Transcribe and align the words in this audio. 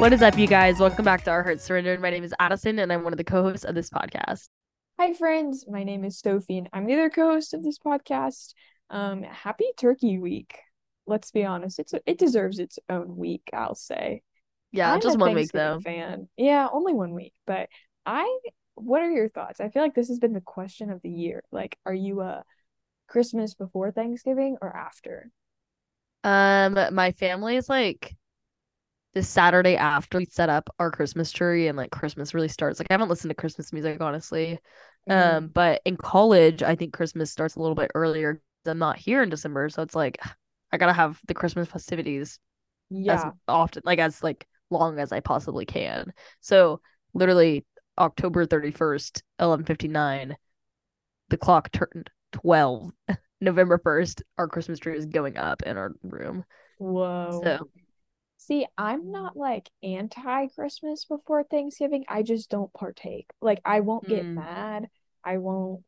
What 0.00 0.14
is 0.14 0.22
up, 0.22 0.38
you 0.38 0.46
guys? 0.46 0.78
Welcome 0.78 1.04
back 1.04 1.24
to 1.24 1.30
Our 1.30 1.42
Hearts 1.42 1.62
Surrendered. 1.62 2.00
My 2.00 2.08
name 2.08 2.24
is 2.24 2.32
Addison, 2.38 2.78
and 2.78 2.90
I'm 2.90 3.04
one 3.04 3.12
of 3.12 3.18
the 3.18 3.22
co-hosts 3.22 3.66
of 3.66 3.74
this 3.74 3.90
podcast. 3.90 4.48
Hi, 4.98 5.12
friends. 5.12 5.66
My 5.68 5.84
name 5.84 6.04
is 6.04 6.18
Sophie, 6.18 6.56
and 6.56 6.70
I'm 6.72 6.86
the 6.86 6.94
other 6.94 7.10
co-host 7.10 7.52
of 7.52 7.62
this 7.62 7.78
podcast. 7.78 8.54
Um, 8.88 9.22
happy 9.22 9.66
Turkey 9.76 10.18
Week. 10.18 10.56
Let's 11.06 11.30
be 11.32 11.44
honest; 11.44 11.78
it's 11.78 11.92
it 12.06 12.16
deserves 12.16 12.58
its 12.58 12.78
own 12.88 13.14
week. 13.18 13.50
I'll 13.52 13.74
say. 13.74 14.22
Yeah, 14.72 14.90
I'm 14.90 15.02
just 15.02 15.18
one 15.18 15.34
week 15.34 15.52
though. 15.52 15.80
Fan. 15.80 16.30
Yeah, 16.38 16.66
only 16.72 16.94
one 16.94 17.12
week. 17.12 17.34
But 17.46 17.68
I, 18.06 18.38
what 18.76 19.02
are 19.02 19.10
your 19.10 19.28
thoughts? 19.28 19.60
I 19.60 19.68
feel 19.68 19.82
like 19.82 19.94
this 19.94 20.08
has 20.08 20.18
been 20.18 20.32
the 20.32 20.40
question 20.40 20.88
of 20.88 21.02
the 21.02 21.10
year. 21.10 21.42
Like, 21.52 21.76
are 21.84 21.92
you 21.92 22.22
a 22.22 22.42
Christmas 23.06 23.52
before 23.52 23.92
Thanksgiving 23.92 24.56
or 24.62 24.74
after? 24.74 25.30
Um, 26.24 26.78
my 26.94 27.12
family 27.12 27.56
is 27.56 27.68
like 27.68 28.16
the 29.14 29.22
Saturday 29.22 29.76
after 29.76 30.18
we 30.18 30.24
set 30.26 30.48
up 30.48 30.68
our 30.78 30.90
Christmas 30.90 31.32
tree 31.32 31.66
and 31.66 31.76
like 31.76 31.90
Christmas 31.90 32.32
really 32.34 32.48
starts. 32.48 32.78
Like 32.78 32.86
I 32.90 32.94
haven't 32.94 33.08
listened 33.08 33.30
to 33.30 33.34
Christmas 33.34 33.72
music 33.72 34.00
honestly. 34.00 34.58
Mm. 35.08 35.36
Um, 35.36 35.48
but 35.48 35.82
in 35.84 35.96
college, 35.96 36.62
I 36.62 36.76
think 36.76 36.92
Christmas 36.92 37.30
starts 37.30 37.56
a 37.56 37.60
little 37.60 37.74
bit 37.74 37.90
earlier. 37.94 38.40
I'm 38.66 38.78
not 38.78 38.98
here 38.98 39.22
in 39.22 39.30
December, 39.30 39.68
so 39.68 39.82
it's 39.82 39.94
like 39.96 40.18
I 40.72 40.76
gotta 40.76 40.92
have 40.92 41.20
the 41.26 41.34
Christmas 41.34 41.68
festivities 41.68 42.38
as 43.08 43.24
Yeah. 43.24 43.30
often, 43.48 43.82
like 43.84 43.98
as 43.98 44.22
like 44.22 44.46
long 44.70 44.98
as 44.98 45.12
I 45.12 45.20
possibly 45.20 45.66
can. 45.66 46.12
So 46.40 46.80
literally 47.14 47.64
October 47.98 48.46
31st, 48.46 49.22
11:59, 49.40 50.36
the 51.28 51.36
clock 51.36 51.72
turned 51.72 52.10
12. 52.32 52.92
November 53.40 53.78
1st, 53.78 54.22
our 54.38 54.46
Christmas 54.48 54.78
tree 54.78 54.96
is 54.96 55.06
going 55.06 55.36
up 55.38 55.62
in 55.62 55.76
our 55.78 55.92
room. 56.02 56.44
Whoa. 56.78 57.40
So 57.42 57.70
See, 58.40 58.66
I'm 58.78 59.12
not 59.12 59.36
like 59.36 59.68
anti 59.82 60.46
Christmas 60.48 61.04
before 61.04 61.44
Thanksgiving. 61.44 62.06
I 62.08 62.22
just 62.22 62.48
don't 62.48 62.72
partake. 62.72 63.30
Like, 63.42 63.60
I 63.66 63.80
won't 63.80 64.08
get 64.08 64.24
Mm. 64.24 64.34
mad. 64.34 64.88
I 65.22 65.36
won't 65.36 65.84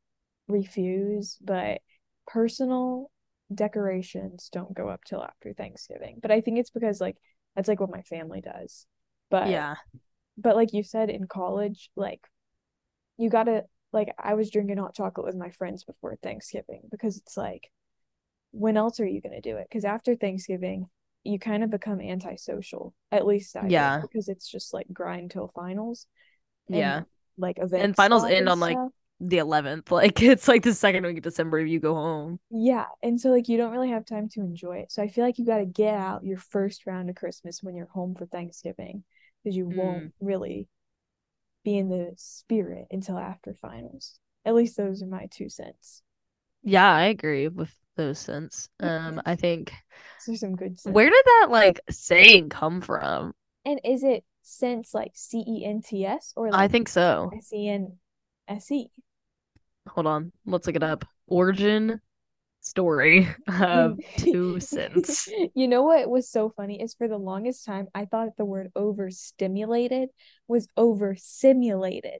refuse, 0.48 1.38
but 1.40 1.80
personal 2.26 3.10
decorations 3.54 4.50
don't 4.50 4.74
go 4.74 4.90
up 4.90 5.02
till 5.04 5.22
after 5.24 5.54
Thanksgiving. 5.54 6.18
But 6.20 6.30
I 6.30 6.42
think 6.42 6.58
it's 6.58 6.68
because 6.68 7.00
like 7.00 7.16
that's 7.56 7.68
like 7.68 7.80
what 7.80 7.90
my 7.90 8.02
family 8.02 8.42
does. 8.42 8.86
But 9.30 9.48
yeah. 9.48 9.76
but 10.36 10.54
like 10.54 10.74
you 10.74 10.82
said 10.82 11.08
in 11.08 11.26
college, 11.26 11.90
like 11.96 12.20
you 13.16 13.30
gotta 13.30 13.64
like 13.94 14.14
I 14.18 14.34
was 14.34 14.50
drinking 14.50 14.76
hot 14.76 14.94
chocolate 14.94 15.24
with 15.24 15.36
my 15.36 15.50
friends 15.52 15.84
before 15.84 16.16
Thanksgiving 16.16 16.82
because 16.90 17.16
it's 17.16 17.38
like 17.38 17.72
when 18.50 18.76
else 18.76 19.00
are 19.00 19.06
you 19.06 19.22
gonna 19.22 19.40
do 19.40 19.56
it? 19.56 19.68
Because 19.70 19.86
after 19.86 20.14
Thanksgiving, 20.16 20.90
you 21.24 21.38
kind 21.38 21.62
of 21.64 21.70
become 21.70 22.00
antisocial. 22.00 22.94
At 23.10 23.26
least 23.26 23.56
I 23.56 23.66
Yeah. 23.68 24.00
because 24.00 24.28
it's 24.28 24.48
just 24.48 24.72
like 24.74 24.86
grind 24.92 25.30
till 25.30 25.48
finals. 25.54 26.06
and, 26.68 26.76
Yeah. 26.78 27.02
like 27.36 27.58
events 27.58 27.84
and 27.84 27.96
finals 27.96 28.24
end 28.24 28.34
and 28.34 28.48
on, 28.48 28.60
like. 28.60 28.78
The 29.24 29.38
11th. 29.38 29.88
Like 29.92 30.20
it's 30.20 30.48
like 30.48 30.64
the 30.64 30.74
second 30.74 31.06
week 31.06 31.18
of 31.18 31.22
December 31.22 31.60
if 31.60 31.68
you 31.68 31.78
go 31.78 31.94
home. 31.94 32.40
Yeah, 32.50 32.86
and 33.04 33.20
so 33.20 33.30
like 33.30 33.48
you 33.48 33.56
don't 33.56 33.70
really 33.70 33.90
have 33.90 34.04
time 34.04 34.28
to 34.30 34.40
enjoy 34.40 34.78
it. 34.78 34.90
So 34.90 35.00
I 35.00 35.06
feel 35.06 35.24
like 35.24 35.38
you 35.38 35.46
got 35.46 35.58
to 35.58 35.64
get 35.64 35.94
out 35.94 36.24
your 36.24 36.38
first 36.38 36.86
round 36.86 37.08
of 37.08 37.14
Christmas 37.14 37.62
when 37.62 37.76
you're 37.76 37.86
home 37.86 38.16
for 38.16 38.26
Thanksgiving 38.26 39.04
because 39.44 39.56
you 39.56 39.66
Mm. 39.66 39.76
won't 39.76 40.14
really 40.20 40.66
be 41.62 41.78
in 41.78 41.88
the 41.88 42.12
spirit 42.16 42.88
until 42.90 43.16
after 43.16 43.54
finals. 43.54 44.18
At 44.44 44.56
least 44.56 44.76
those 44.76 45.04
are 45.04 45.06
my 45.06 45.26
two 45.30 45.48
cents. 45.48 46.02
Yeah, 46.64 46.90
I 46.92 47.04
agree 47.04 47.46
with 47.46 47.72
those 47.96 48.18
sense. 48.18 48.68
Um, 48.80 49.20
I 49.24 49.36
think 49.36 49.72
Those 50.26 50.40
some 50.40 50.56
good 50.56 50.78
sense. 50.78 50.94
where 50.94 51.10
did 51.10 51.24
that 51.24 51.48
like 51.50 51.80
saying 51.90 52.48
come 52.48 52.80
from? 52.80 53.34
And 53.64 53.80
is 53.84 54.02
it 54.02 54.24
sense 54.42 54.92
like 54.94 55.12
C 55.14 55.44
E 55.46 55.64
N 55.64 55.82
T 55.82 56.04
S 56.04 56.32
or 56.36 56.50
I 56.52 56.68
think 56.68 56.88
so. 56.88 57.30
S 57.36 57.52
E 57.52 57.68
N 57.68 57.98
S 58.48 58.70
E? 58.70 58.90
Hold 59.88 60.06
on, 60.06 60.32
let's 60.46 60.66
look 60.66 60.76
it 60.76 60.82
up. 60.82 61.04
Origin 61.26 62.00
story 62.60 63.28
of 63.60 63.98
two 64.16 64.60
cents. 64.60 65.28
You 65.54 65.68
know 65.68 65.82
what 65.82 66.08
was 66.08 66.30
so 66.30 66.50
funny 66.56 66.80
is 66.80 66.94
for 66.94 67.08
the 67.08 67.18
longest 67.18 67.66
time 67.66 67.88
I 67.94 68.04
thought 68.06 68.36
the 68.38 68.44
word 68.44 68.70
overstimulated 68.74 70.08
was 70.48 70.68
oversimulated. 70.78 72.18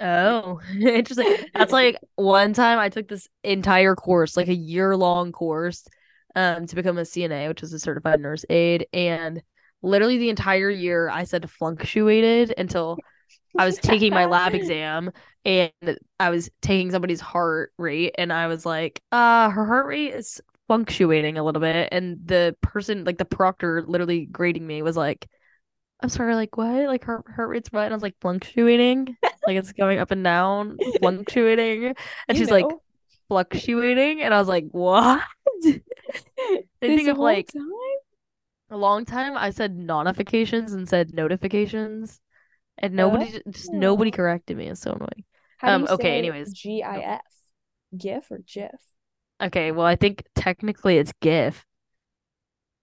Oh, 0.00 0.60
interesting. 0.80 1.36
That's 1.54 1.72
like 1.72 1.96
one 2.16 2.52
time 2.52 2.78
I 2.78 2.88
took 2.88 3.08
this 3.08 3.28
entire 3.44 3.94
course, 3.94 4.36
like 4.36 4.48
a 4.48 4.54
year 4.54 4.96
long 4.96 5.32
course, 5.32 5.86
um, 6.34 6.66
to 6.66 6.74
become 6.74 6.98
a 6.98 7.04
CNA, 7.04 7.48
which 7.48 7.62
is 7.62 7.72
a 7.72 7.78
certified 7.78 8.20
nurse 8.20 8.44
aide. 8.50 8.86
And 8.92 9.42
literally 9.82 10.18
the 10.18 10.30
entire 10.30 10.70
year 10.70 11.08
I 11.08 11.24
said 11.24 11.48
fluctuated 11.50 12.54
until 12.58 13.02
I 13.58 13.66
was 13.66 13.78
taking 13.78 14.14
my 14.14 14.26
lab 14.26 14.54
exam 14.56 15.12
and 15.44 15.72
I 16.20 16.30
was 16.30 16.50
taking 16.62 16.90
somebody's 16.90 17.20
heart 17.20 17.72
rate 17.78 18.14
and 18.18 18.32
I 18.32 18.48
was 18.48 18.66
like, 18.66 19.02
uh, 19.12 19.50
her 19.50 19.66
heart 19.66 19.86
rate 19.86 20.14
is 20.14 20.40
fluctuating 20.68 21.38
a 21.38 21.44
little 21.44 21.60
bit. 21.60 21.88
And 21.92 22.18
the 22.26 22.56
person, 22.62 23.04
like 23.04 23.18
the 23.18 23.24
proctor 23.26 23.84
literally 23.86 24.26
grading 24.26 24.66
me 24.66 24.82
was 24.82 24.96
like, 24.96 25.28
I'm 26.00 26.08
sorry, 26.10 26.34
like 26.34 26.56
what? 26.56 26.86
Like 26.88 27.04
her 27.04 27.24
heart 27.36 27.48
rate's 27.50 27.72
what? 27.72 27.84
And 27.84 27.94
I 27.94 27.96
was 27.96 28.02
like 28.02 28.16
fluctuating. 28.20 29.16
Like 29.46 29.56
it's 29.56 29.72
going 29.72 29.98
up 29.98 30.10
and 30.10 30.22
down, 30.24 30.78
fluctuating. 31.00 31.94
And 32.28 32.38
You 32.38 32.44
she's 32.44 32.50
like 32.50 32.66
fluctuating. 33.28 34.22
And 34.22 34.34
I 34.34 34.38
was 34.38 34.48
like, 34.48 34.66
what? 34.70 35.22
this 35.62 35.80
think 36.80 37.08
of, 37.08 37.18
like, 37.18 37.48
time? 37.52 37.62
A 38.70 38.76
long 38.76 39.04
time 39.04 39.36
I 39.36 39.50
said 39.50 39.76
notifications 39.76 40.72
and 40.72 40.88
said 40.88 41.14
notifications. 41.14 42.20
And 42.78 42.94
nobody 42.94 43.32
j- 43.32 43.42
just 43.50 43.72
nobody 43.72 44.10
Oh. 44.12 44.16
corrected 44.16 44.56
me. 44.56 44.68
It's 44.68 44.80
so 44.80 44.92
annoying. 44.92 45.24
How 45.58 45.74
um, 45.76 45.86
okay, 45.90 46.18
anyways. 46.18 46.52
GIF? 46.52 47.20
GIF 47.96 48.30
or 48.30 48.38
GIF? 48.38 48.80
Okay, 49.42 49.72
well 49.72 49.86
I 49.86 49.96
think 49.96 50.24
technically 50.34 50.98
it's 50.98 51.12
GIF. 51.20 51.64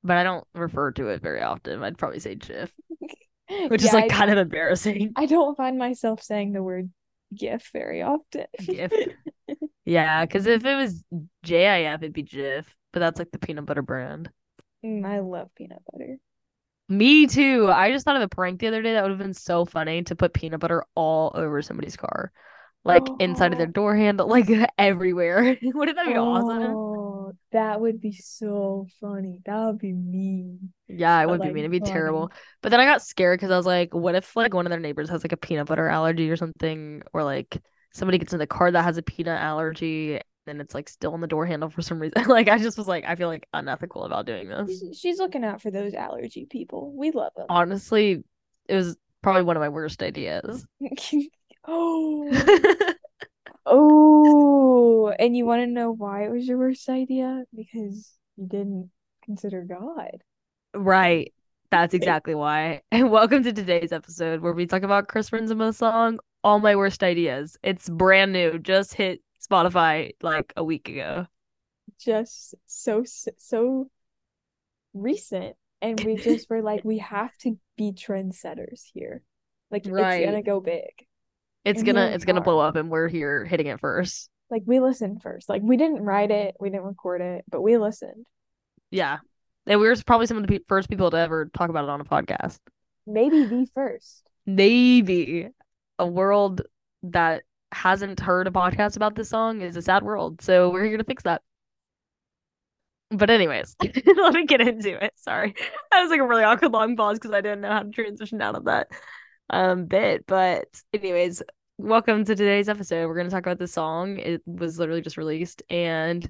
But 0.03 0.18
I 0.18 0.24
don't 0.24 0.47
refer 0.53 0.91
to 0.94 1.09
it 1.09 1.22
very 1.22 1.41
often. 1.41 1.84
I'd 1.84 1.97
probably 1.97 2.20
say 2.20 2.36
GIF, 2.36 2.72
which 3.68 3.84
is 3.84 3.94
like 3.94 4.06
I, 4.06 4.08
kind 4.08 4.32
of 4.32 4.38
embarrassing. 4.38 5.14
I 5.16 5.26
don't 5.26 5.56
find 5.58 5.78
myself 5.78 6.22
saying 6.24 6.54
the 6.54 6.64
word 6.64 6.90
GIF 7.34 7.70
very 7.74 8.02
often. 8.02 8.46
GIF. 8.66 8.94
Yeah, 9.86 10.24
because 10.26 10.46
if 10.46 10.64
it 10.66 10.76
was 10.76 11.04
JIF, 11.44 11.98
it'd 12.04 12.14
be 12.14 12.22
GIF. 12.22 12.76
But 12.94 13.00
that's 13.00 13.18
like 13.20 13.32
the 13.32 13.40
peanut 13.40 13.66
butter 13.66 13.82
brand. 13.82 14.30
Mm, 14.86 15.06
I 15.06 15.20
love 15.20 15.50
peanut 15.56 15.82
butter. 15.92 16.18
Me 16.88 17.28
too. 17.28 17.70
I 17.72 17.92
just 17.92 18.06
thought 18.06 18.16
of 18.16 18.22
a 18.24 18.28
prank 18.28 18.59
the 18.59 18.68
other 18.68 18.82
day 18.82 18.94
that 18.94 19.04
would 19.04 19.12
have 19.12 19.20
been 19.20 19.34
so 19.34 19.66
funny 19.66 20.04
to 20.04 20.16
put 20.16 20.34
peanut 20.34 20.59
butter 20.59 20.86
all 20.96 21.32
over 21.36 21.62
somebody's 21.62 21.96
car. 21.98 22.32
Like 22.84 23.08
inside 23.20 23.52
of 23.52 23.58
their 23.59 23.68
Oh. 23.68 23.72
door 23.72 23.96
handle, 23.96 24.28
like 24.28 24.48
everywhere. 24.78 25.58
Wouldn't 25.62 25.98
that 25.98 26.08
be 26.08 26.18
awesome? 26.18 26.80
That 27.52 27.82
would 27.82 28.00
be 28.00 28.12
so 28.12 28.88
funny. 29.02 29.40
That 29.46 29.66
would 29.66 29.80
be 29.80 29.94
mean. 29.94 30.72
Yeah, 30.88 31.22
it 31.22 31.28
would 31.28 31.42
be 31.42 31.48
mean. 31.48 31.60
It'd 31.60 31.72
be 31.72 31.80
funny. 31.80 31.92
terrible. 31.92 32.32
But 32.62 32.70
then 32.70 32.80
I 32.80 32.86
got 32.86 33.02
scared 33.02 33.40
because 33.40 33.52
I 33.52 33.58
was 33.58 33.66
like, 33.66 33.94
what 33.94 34.16
if 34.16 34.36
like 34.36 34.54
one 34.54 34.66
of 34.66 34.70
their 34.70 34.80
neighbors 34.80 35.10
has 35.10 35.24
like 35.24 35.32
a 35.32 35.38
peanut 35.38 35.68
butter 35.68 35.88
allergy 35.88 36.30
or 36.30 36.36
something, 36.36 37.02
or 37.14 37.24
like 37.24 37.62
somebody 37.94 38.18
gets 38.18 38.34
in 38.34 38.40
the 38.40 38.48
car 38.48 38.72
that 38.72 38.84
has 38.84 38.98
a 38.98 39.02
peanut 39.02 39.42
allergy 39.42 40.22
and 40.50 40.59
it's 40.59 40.74
like 40.74 40.90
still 40.90 41.14
on 41.14 41.22
the 41.22 41.28
door 41.28 41.46
handle 41.46 41.70
for 41.70 41.82
some 41.82 42.00
reason. 42.00 42.24
Like 42.28 42.50
I 42.50 42.58
just 42.58 42.78
was 42.78 42.88
like, 42.88 43.06
I 43.06 43.16
feel 43.16 43.28
like 43.28 43.48
unethical 43.54 44.04
about 44.04 44.26
doing 44.26 44.50
this. 44.50 44.84
She's 44.94 45.20
looking 45.20 45.44
out 45.44 45.62
for 45.62 45.72
those 45.72 45.94
allergy 45.94 46.46
people. 46.46 46.94
We 46.96 47.12
love 47.12 47.32
them. 47.36 47.46
Honestly, 47.50 48.24
it 48.68 48.76
was 48.76 48.98
probably 49.22 49.44
one 49.44 49.58
of 49.58 49.62
my 49.62 49.70
worst 49.70 50.04
ideas. 50.04 50.66
oh, 51.66 52.29
oh, 53.66 55.14
and 55.20 55.35
you 55.35 55.46
want 55.46 55.61
to 55.61 55.67
know 55.67 55.91
why 55.91 56.26
it 56.26 56.32
was 56.32 56.47
your 56.47 56.58
worst 56.58 56.90
idea? 56.90 57.44
Because 57.56 58.11
you 58.38 58.47
didn't 58.47 58.91
consider 59.23 59.64
God. 59.64 60.23
Right. 60.73 61.34
That's 61.72 61.94
exactly 61.94 62.34
why. 62.34 62.82
And 62.91 63.11
welcome 63.11 63.44
to 63.44 63.53
today's 63.53 63.91
episode 63.91 64.41
where 64.41 64.53
we 64.53 64.66
talk 64.66 64.82
about 64.82 65.08
Chris 65.08 65.29
Renzema 65.29 65.73
song, 65.73 66.20
All 66.44 66.59
My 66.59 66.76
Worst 66.76 67.03
Ideas. 67.03 67.58
It's 67.61 67.88
brand 67.90 68.34
new, 68.34 68.58
just 68.58 68.96
hit 68.96 69.22
Spotify 69.40 70.11
like 70.22 70.52
a 70.58 70.64
week 70.64 70.90
ago. 70.90 71.28
Just 72.00 72.56
so 72.66 73.03
so 73.06 73.90
recent, 74.94 75.56
and 75.82 76.00
we 76.03 76.16
just 76.17 76.50
were 76.50 76.61
like, 76.61 76.84
we 76.84 76.97
have 77.00 77.38
to 77.40 77.58
be 77.78 77.91
trendsetters 77.91 78.84
here. 78.94 79.22
Like 79.70 79.85
it's 79.85 79.91
gonna 79.91 80.41
go 80.41 80.59
big. 80.59 81.06
It's 81.66 81.79
And 81.79 81.85
gonna 81.88 82.08
it's 82.08 82.26
gonna 82.26 82.41
blow 82.41 82.59
up 82.59 82.76
and 82.76 82.90
we're 82.90 83.08
here 83.08 83.46
hitting 83.46 83.67
it 83.67 83.79
first. 83.79 84.29
Like 84.50 84.64
we 84.66 84.79
listened 84.79 85.22
first. 85.22 85.50
Like 85.50 85.61
we 85.64 85.78
didn't 85.78 86.03
write 86.03 86.32
it, 86.32 86.56
we 86.59 86.70
didn't 86.70 86.85
record 86.85 87.22
it, 87.22 87.46
but 87.50 87.61
we 87.61 87.78
listened. 87.78 88.26
Yeah. 88.91 89.20
And 89.67 89.79
we 89.79 89.88
were 89.88 89.96
probably 90.06 90.26
some 90.26 90.38
of 90.38 90.44
the 90.47 90.59
pe- 90.59 90.66
first 90.67 90.90
people 90.90 91.11
to 91.11 91.17
ever 91.17 91.50
talk 91.56 91.70
about 91.70 91.84
it 91.84 91.90
on 91.90 92.02
a 92.02 92.06
podcast. 92.06 92.58
Maybe 93.06 93.44
the 93.44 93.67
first. 93.76 94.23
Maybe 94.46 95.50
a 96.00 96.08
world 96.08 96.61
that 97.03 97.44
hasn't 97.72 98.20
heard 98.20 98.47
a 98.47 98.52
podcast 98.52 98.96
about 98.96 99.16
this 99.16 99.29
song 99.29 99.61
is 99.61 99.76
a 99.76 99.82
sad 99.82 100.03
world. 100.03 100.41
So 100.41 100.70
we're 100.72 100.85
here 100.85 100.97
to 100.97 101.03
fix 101.03 101.23
that. 101.23 101.44
but 103.11 103.29
anyways, 103.29 103.76
let 104.17 104.34
me 104.34 104.46
get 104.46 104.61
into 104.61 105.03
it. 105.03 105.14
Sorry. 105.16 105.53
That 105.91 106.02
was 106.03 106.11
like 106.11 106.20
a 106.20 106.28
really 106.28 106.44
awkward 106.44 106.72
long 106.72 106.96
pause 106.96 107.17
because 107.17 107.32
I 107.32 107.41
didn't 107.41 107.61
know 107.61 107.70
how 107.72 107.84
to 107.84 107.90
transition 107.90 108.41
out 108.41 108.56
of 108.56 108.66
that 108.66 108.88
um 109.49 109.85
bit. 109.85 110.25
But 110.28 110.67
anyways, 110.93 111.41
welcome 111.78 112.23
to 112.25 112.35
today's 112.35 112.69
episode. 112.69 113.07
We're 113.07 113.16
gonna 113.17 113.29
talk 113.29 113.46
about 113.46 113.59
the 113.59 113.67
song. 113.67 114.17
It 114.17 114.41
was 114.46 114.79
literally 114.79 115.01
just 115.01 115.17
released 115.17 115.63
and 115.69 116.29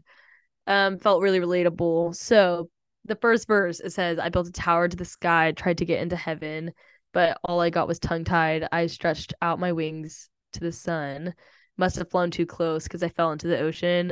um 0.68 0.98
felt 1.00 1.22
really 1.22 1.40
relatable. 1.40 2.16
So 2.16 2.70
the 3.06 3.16
first 3.16 3.48
verse 3.48 3.80
it 3.80 3.92
says, 3.92 4.20
I 4.20 4.30
built 4.30 4.48
a 4.48 4.52
tower 4.52 4.88
to 4.88 4.98
the 4.98 5.06
sky, 5.06 5.52
tried 5.52 5.80
to 5.80 5.86
get 5.86 6.02
into 6.02 6.16
heaven, 6.16 6.74
but 7.14 7.38
all 7.44 7.60
I 7.60 7.70
got 7.70 7.88
was 7.88 8.00
tongue 8.00 8.24
tied. 8.24 8.68
I 8.72 8.88
stretched 8.88 9.34
out 9.42 9.60
my 9.60 9.72
wings 9.72 10.30
to 10.54 10.60
the 10.60 10.72
sun. 10.72 11.34
Must 11.78 11.96
have 11.98 12.10
flown 12.12 12.32
too 12.32 12.46
close 12.46 12.84
because 12.84 13.04
I 13.04 13.10
fell 13.10 13.32
into 13.32 13.48
the 13.48 13.60
ocean. 13.60 14.12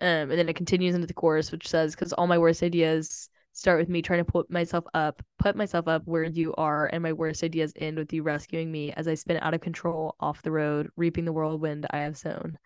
Um, 0.00 0.30
and 0.30 0.32
then 0.32 0.48
it 0.48 0.56
continues 0.56 0.94
into 0.94 1.06
the 1.06 1.14
chorus, 1.14 1.52
which 1.52 1.68
says, 1.68 1.94
"Because 1.94 2.12
all 2.14 2.26
my 2.26 2.38
worst 2.38 2.62
ideas 2.62 3.28
start 3.52 3.78
with 3.78 3.88
me 3.88 4.02
trying 4.02 4.24
to 4.24 4.30
put 4.30 4.50
myself 4.50 4.84
up, 4.94 5.22
put 5.38 5.56
myself 5.56 5.88
up 5.88 6.02
where 6.06 6.24
you 6.24 6.54
are, 6.54 6.86
and 6.86 7.02
my 7.02 7.12
worst 7.12 7.44
ideas 7.44 7.72
end 7.76 7.98
with 7.98 8.12
you 8.12 8.22
rescuing 8.22 8.70
me 8.72 8.92
as 8.92 9.08
I 9.08 9.14
spin 9.14 9.38
out 9.42 9.54
of 9.54 9.60
control 9.60 10.16
off 10.20 10.42
the 10.42 10.50
road, 10.50 10.90
reaping 10.96 11.24
the 11.24 11.32
whirlwind 11.32 11.86
I 11.90 11.98
have 11.98 12.16
sown." 12.16 12.58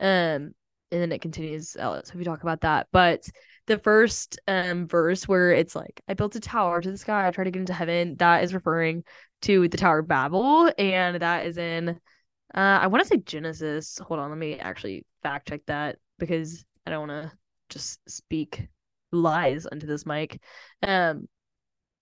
Um, 0.00 0.54
and 0.92 1.02
then 1.02 1.12
it 1.12 1.20
continues. 1.22 1.70
So 1.70 1.94
if 1.94 2.14
we 2.14 2.24
talk 2.24 2.42
about 2.42 2.60
that, 2.62 2.88
but 2.92 3.28
the 3.66 3.78
first 3.78 4.38
um 4.46 4.86
verse 4.86 5.26
where 5.26 5.52
it's 5.52 5.74
like, 5.74 6.00
"I 6.08 6.14
built 6.14 6.36
a 6.36 6.40
tower 6.40 6.80
to 6.80 6.90
the 6.90 6.98
sky, 6.98 7.26
I 7.26 7.30
tried 7.30 7.44
to 7.44 7.50
get 7.50 7.60
into 7.60 7.72
heaven," 7.74 8.16
that 8.16 8.44
is 8.44 8.54
referring 8.54 9.04
to 9.42 9.68
the 9.68 9.76
Tower 9.76 10.00
of 10.00 10.08
Babel, 10.08 10.70
and 10.78 11.20
that 11.20 11.46
is 11.46 11.58
in, 11.58 11.90
uh, 11.90 11.94
I 12.54 12.86
want 12.88 13.02
to 13.02 13.08
say 13.08 13.18
Genesis. 13.18 13.98
Hold 13.98 14.20
on, 14.20 14.30
let 14.30 14.38
me 14.38 14.58
actually 14.58 15.04
fact 15.22 15.48
check 15.48 15.62
that 15.66 15.98
because 16.18 16.64
I 16.86 16.90
don't 16.90 17.08
want 17.08 17.30
to 17.30 17.38
just 17.68 18.00
speak 18.08 18.68
lies 19.12 19.66
into 19.70 19.86
this 19.86 20.06
mic. 20.06 20.40
Um, 20.82 21.28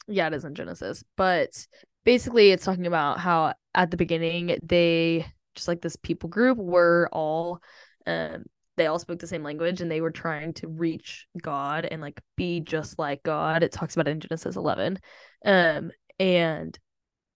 yeah, 0.06 0.26
it 0.26 0.34
is 0.34 0.44
in 0.44 0.54
Genesis, 0.54 1.04
but 1.16 1.66
basically, 2.04 2.50
it's 2.50 2.64
talking 2.64 2.86
about 2.86 3.18
how 3.18 3.54
at 3.74 3.90
the 3.90 3.96
beginning 3.96 4.58
they 4.62 5.26
just 5.54 5.68
like 5.68 5.80
this 5.80 5.96
people 5.96 6.28
group 6.28 6.58
were 6.58 7.08
all, 7.12 7.60
um, 8.06 8.44
they 8.76 8.86
all 8.86 8.98
spoke 8.98 9.20
the 9.20 9.26
same 9.26 9.42
language 9.42 9.80
and 9.80 9.90
they 9.90 10.00
were 10.00 10.10
trying 10.10 10.52
to 10.54 10.68
reach 10.68 11.26
God 11.40 11.84
and 11.84 12.02
like 12.02 12.20
be 12.36 12.60
just 12.60 12.98
like 12.98 13.22
God. 13.22 13.62
It 13.62 13.72
talks 13.72 13.94
about 13.94 14.08
it 14.08 14.12
in 14.12 14.20
Genesis 14.20 14.56
11. 14.56 14.98
Um, 15.44 15.90
and 16.18 16.78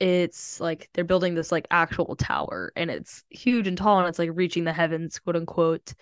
it's 0.01 0.61
like 0.61 0.89
they're 0.95 1.05
building 1.05 1.35
this 1.35 1.51
like 1.51 1.67
actual 1.71 2.15
tower 2.17 2.73
and 2.77 2.91
it's 2.91 3.25
huge 3.31 3.67
and 3.67 3.77
tall 3.77 3.99
and 3.99 4.09
it's 4.09 4.19
like 4.19 4.31
reaching 4.35 4.65
the 4.65 4.73
heavens, 4.73 5.19
quote 5.19 5.37
unquote. 5.37 5.95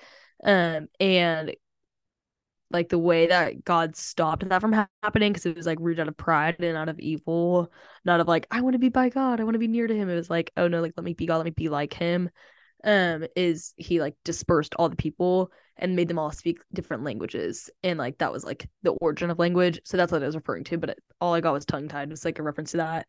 Um, 0.45 0.89
and 1.01 1.55
like 2.71 2.89
the 2.89 2.99
way 2.99 3.29
that 3.29 3.65
God 3.65 3.97
stopped 3.97 4.49
that 4.49 4.61
from 4.61 4.73
ha- 4.73 4.89
happening 5.03 5.33
because 5.33 5.47
it 5.47 5.57
was 5.57 5.67
like 5.67 5.79
rooted 5.81 6.01
out 6.01 6.09
of 6.09 6.17
pride 6.17 6.57
and 6.61 6.77
out 6.77 6.89
of 6.89 6.99
evil, 6.99 7.71
not 8.05 8.21
of 8.21 8.29
like 8.29 8.47
I 8.51 8.61
want 8.61 8.75
to 8.75 8.79
be 8.79 8.89
by 8.89 9.09
God, 9.09 9.41
I 9.41 9.45
want 9.45 9.55
to 9.55 9.61
be 9.61 9.69
near 9.69 9.87
to 9.87 9.95
Him. 9.95 10.09
It 10.09 10.15
was 10.15 10.31
like, 10.31 10.53
oh 10.57 10.69
no, 10.69 10.81
like 10.81 10.95
let 10.97 11.05
me 11.05 11.15
be 11.15 11.27
God, 11.27 11.37
let 11.37 11.45
me 11.45 11.51
be 11.51 11.69
like 11.69 11.95
Him. 11.95 12.31
Um, 12.85 13.25
is 13.35 13.73
He 13.77 14.01
like 14.01 14.15
dispersed 14.25 14.75
all 14.77 14.89
the 14.89 14.97
people 14.97 15.51
and 15.77 15.97
made 15.97 16.09
them 16.09 16.19
all 16.19 16.31
speak 16.33 16.59
different 16.73 17.05
languages, 17.05 17.71
and 17.83 17.99
like 17.99 18.19
that 18.19 18.33
was 18.33 18.45
like 18.45 18.69
the 18.83 18.93
origin 18.93 19.31
of 19.31 19.39
language. 19.39 19.81
So 19.85 19.97
that's 19.97 20.11
what 20.11 20.23
I 20.23 20.27
was 20.27 20.37
referring 20.37 20.65
to. 20.65 20.79
But 20.79 20.91
it, 20.91 20.99
all 21.21 21.35
I 21.35 21.41
got 21.41 21.53
was 21.53 21.65
tongue 21.65 21.89
tied. 21.89 22.11
Was 22.11 22.25
like 22.25 22.39
a 22.39 22.43
reference 22.43 22.73
to 22.73 22.79
that. 22.79 23.07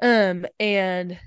Um, 0.00 0.46
and 0.58 1.18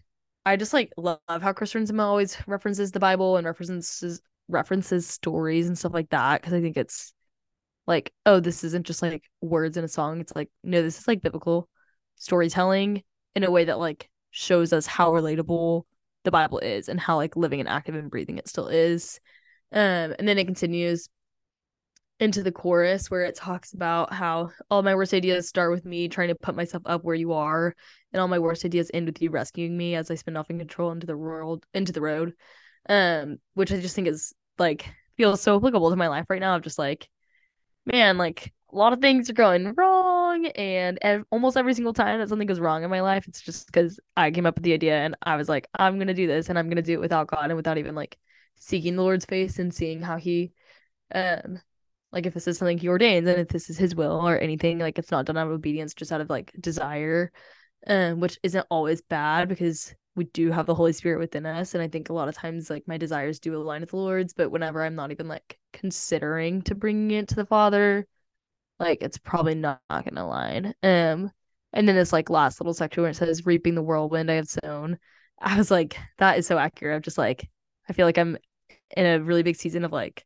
I 0.46 0.58
just 0.58 0.74
like 0.74 0.92
love 0.98 1.20
how 1.28 1.54
Chris 1.54 1.74
Renzema 1.74 2.04
always 2.04 2.38
references 2.48 2.92
the 2.92 3.00
Bible 3.00 3.38
and 3.38 3.46
references 3.46 4.22
references 4.48 5.08
stories 5.08 5.68
and 5.68 5.78
stuff 5.78 5.94
like 5.94 6.10
that 6.10 6.42
because 6.42 6.54
I 6.54 6.62
think 6.62 6.78
it's 6.78 7.14
like, 7.88 8.14
oh, 8.26 8.40
this 8.40 8.64
isn't 8.64 8.86
just 8.86 9.02
like 9.02 9.24
words 9.42 9.78
in 9.78 9.84
a 9.84 9.88
song. 9.88 10.20
It's 10.20 10.36
like, 10.36 10.50
no, 10.64 10.82
this 10.82 11.00
is 11.00 11.08
like 11.08 11.22
biblical 11.22 11.70
storytelling 12.16 13.04
in 13.36 13.44
a 13.44 13.52
way 13.52 13.66
that 13.66 13.80
like 13.80 14.10
shows 14.32 14.74
us 14.74 14.86
how 14.86 15.12
relatable 15.12 15.84
the 16.24 16.32
Bible 16.32 16.60
is 16.60 16.90
and 16.90 17.00
how 17.00 17.18
like 17.18 17.36
living 17.36 17.60
and 17.60 17.70
active 17.70 17.96
and 17.96 18.10
breathing 18.10 18.38
it 18.38 18.48
still 18.48 18.68
is. 18.68 19.20
Um, 19.72 20.16
and 20.18 20.28
then 20.28 20.38
it 20.38 20.46
continues 20.46 21.10
into 22.20 22.42
the 22.42 22.52
chorus 22.52 23.12
where 23.12 23.24
it 23.24 23.36
talks 23.36 23.74
about 23.74 24.14
how 24.14 24.50
all 24.72 24.82
my 24.82 24.96
worst 24.96 25.14
ideas 25.14 25.50
start 25.50 25.72
with 25.72 25.86
me 25.86 26.08
trying 26.08 26.30
to 26.30 26.36
put 26.36 26.56
myself 26.56 26.82
up 26.86 27.04
where 27.04 27.16
you 27.16 27.34
are, 27.34 27.76
and 28.14 28.22
all 28.22 28.30
my 28.30 28.40
worst 28.40 28.64
ideas 28.64 28.90
end 28.94 29.06
with 29.06 29.22
you 29.22 29.30
rescuing 29.30 29.76
me 29.76 29.96
as 29.96 30.10
I 30.10 30.16
spin 30.16 30.38
off 30.38 30.50
in 30.50 30.58
control 30.58 30.92
into 30.92 31.06
the 31.06 31.18
world 31.18 31.66
into 31.74 31.92
the 31.92 32.02
road 32.02 32.34
um 32.90 33.38
which 33.54 33.72
i 33.72 33.80
just 33.80 33.96
think 33.96 34.08
is 34.08 34.34
like 34.58 34.86
feels 35.18 35.42
so 35.42 35.58
applicable 35.58 35.90
to 35.90 35.96
my 35.96 36.08
life 36.08 36.26
right 36.30 36.40
now 36.42 36.56
of 36.56 36.62
just 36.62 36.78
like 36.78 37.10
man 37.86 38.18
like 38.18 38.54
a 38.72 38.76
lot 38.76 38.94
of 38.94 39.00
things 39.00 39.30
are 39.30 39.34
going 39.34 39.74
wrong 39.76 40.46
and 40.48 40.98
ev- 41.02 41.26
almost 41.32 41.58
every 41.58 41.74
single 41.74 41.94
time 41.94 42.20
that 42.20 42.30
something 42.30 42.48
goes 42.48 42.60
wrong 42.60 42.84
in 42.84 42.90
my 42.90 43.02
life 43.02 43.28
it's 43.28 43.42
just 43.42 43.68
because 43.68 44.00
i 44.18 44.32
came 44.32 44.46
up 44.46 44.56
with 44.56 44.64
the 44.64 44.74
idea 44.74 44.98
and 44.98 45.16
i 45.24 45.36
was 45.36 45.48
like 45.48 45.68
i'm 45.78 45.98
gonna 45.98 46.14
do 46.14 46.28
this 46.28 46.50
and 46.50 46.58
i'm 46.58 46.70
gonna 46.70 46.82
do 46.82 46.94
it 46.94 47.00
without 47.00 47.28
god 47.28 47.46
and 47.46 47.56
without 47.56 47.78
even 47.78 47.96
like 47.96 48.18
seeking 48.58 48.96
the 48.96 49.02
lord's 49.02 49.26
face 49.26 49.60
and 49.60 49.74
seeing 49.74 50.02
how 50.02 50.18
he 50.18 50.52
um 51.14 51.60
like 52.12 52.26
if 52.26 52.34
this 52.34 52.48
is 52.48 52.58
something 52.58 52.78
he 52.78 52.88
ordains 52.90 53.28
and 53.28 53.40
if 53.40 53.48
this 53.50 53.70
is 53.70 53.78
his 53.78 53.96
will 53.96 54.28
or 54.28 54.40
anything 54.40 54.80
like 54.80 54.98
it's 54.98 55.12
not 55.12 55.26
done 55.26 55.38
out 55.38 55.48
of 55.48 55.54
obedience 55.54 55.94
just 55.94 56.12
out 56.12 56.22
of 56.22 56.30
like 56.30 56.52
desire 56.60 57.32
um 57.88 58.20
which 58.20 58.40
isn't 58.42 58.66
always 58.70 59.02
bad 59.02 59.48
because 59.48 59.94
we 60.16 60.26
do 60.26 60.52
have 60.52 60.66
the 60.66 60.76
Holy 60.76 60.94
Spirit 60.94 61.20
within 61.20 61.46
us. 61.46 61.74
And 61.74 61.84
I 61.84 61.88
think 61.88 62.10
a 62.10 62.14
lot 62.14 62.28
of 62.30 62.36
times, 62.36 62.70
like, 62.70 62.88
my 62.88 62.98
desires 62.98 63.40
do 63.40 63.56
align 63.56 63.82
with 63.82 63.92
the 63.92 63.98
Lord's, 63.98 64.34
but 64.34 64.50
whenever 64.52 64.84
I'm 64.84 64.96
not 64.96 65.12
even 65.12 65.28
like 65.28 65.60
considering 65.74 66.62
to 66.64 66.76
bringing 66.76 67.12
it 67.12 67.28
to 67.30 67.36
the 67.36 67.46
Father, 67.46 68.08
like, 68.80 69.02
it's 69.02 69.18
probably 69.18 69.56
not, 69.56 69.82
not 69.90 70.06
gonna 70.06 70.24
align. 70.26 70.68
Um, 70.84 71.32
and 71.74 71.88
then 71.88 71.96
this 71.96 72.14
like 72.14 72.30
last 72.30 72.60
little 72.60 72.74
section 72.74 73.04
where 73.04 73.12
it 73.12 73.16
says, 73.16 73.46
reaping 73.46 73.76
the 73.76 73.84
whirlwind 73.84 74.32
I 74.32 74.36
have 74.36 74.48
sown. 74.48 74.98
I 75.40 75.58
was 75.58 75.72
like, 75.72 75.98
that 76.18 76.38
is 76.38 76.48
so 76.48 76.58
accurate. 76.58 76.96
I'm 76.96 77.02
just 77.02 77.18
like, 77.18 77.50
I 77.90 77.94
feel 77.94 78.06
like 78.06 78.18
I'm 78.18 78.38
in 78.96 79.06
a 79.06 79.24
really 79.24 79.44
big 79.44 79.58
season 79.58 79.84
of 79.86 79.92
like 79.92 80.26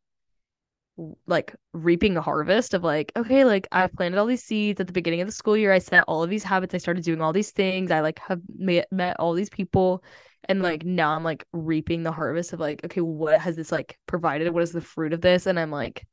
like 1.26 1.54
reaping 1.72 2.16
a 2.16 2.20
harvest 2.20 2.74
of 2.74 2.84
like 2.84 3.10
okay 3.16 3.44
like 3.44 3.66
i've 3.72 3.92
planted 3.94 4.18
all 4.18 4.26
these 4.26 4.42
seeds 4.42 4.80
at 4.80 4.86
the 4.86 4.92
beginning 4.92 5.20
of 5.20 5.26
the 5.26 5.32
school 5.32 5.56
year 5.56 5.72
i 5.72 5.78
set 5.78 6.04
all 6.06 6.22
of 6.22 6.28
these 6.28 6.44
habits 6.44 6.74
i 6.74 6.78
started 6.78 7.02
doing 7.02 7.22
all 7.22 7.32
these 7.32 7.52
things 7.52 7.90
i 7.90 8.00
like 8.00 8.18
have 8.18 8.40
met, 8.58 8.86
met 8.90 9.16
all 9.18 9.32
these 9.32 9.48
people 9.48 10.04
and 10.44 10.62
like 10.62 10.84
now 10.84 11.12
i'm 11.12 11.24
like 11.24 11.46
reaping 11.52 12.02
the 12.02 12.12
harvest 12.12 12.52
of 12.52 12.60
like 12.60 12.84
okay 12.84 13.00
what 13.00 13.40
has 13.40 13.56
this 13.56 13.72
like 13.72 13.98
provided? 14.06 14.52
What 14.52 14.62
is 14.62 14.72
the 14.72 14.80
fruit 14.80 15.12
of 15.12 15.20
this? 15.20 15.46
And 15.46 15.58
i'm 15.58 15.70
like 15.70 16.06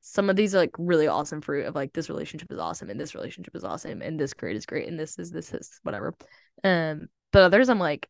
some 0.00 0.30
of 0.30 0.36
these 0.36 0.54
are 0.54 0.58
like 0.58 0.74
really 0.78 1.06
awesome 1.06 1.40
fruit 1.40 1.66
of 1.66 1.74
like 1.74 1.92
this 1.92 2.08
relationship 2.08 2.50
is 2.52 2.58
awesome 2.58 2.88
and 2.88 3.00
this 3.00 3.14
relationship 3.14 3.54
is 3.54 3.64
awesome 3.64 4.00
and 4.00 4.18
this 4.18 4.32
grade 4.32 4.56
is 4.56 4.66
great 4.66 4.88
and 4.88 4.98
this 4.98 5.18
is 5.18 5.30
this 5.30 5.52
is 5.52 5.80
whatever. 5.82 6.14
Um 6.64 7.08
but 7.32 7.42
others 7.42 7.68
i'm 7.68 7.78
like 7.78 8.08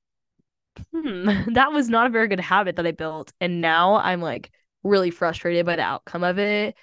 hmm 0.92 1.28
that 1.54 1.72
was 1.72 1.88
not 1.88 2.06
a 2.06 2.10
very 2.10 2.28
good 2.28 2.40
habit 2.40 2.76
that 2.76 2.86
i 2.86 2.92
built 2.92 3.32
and 3.40 3.60
now 3.60 3.96
i'm 3.96 4.20
like 4.20 4.50
really 4.88 5.10
frustrated 5.10 5.66
by 5.66 5.76
the 5.76 5.82
outcome 5.82 6.24
of 6.24 6.38
it 6.38 6.74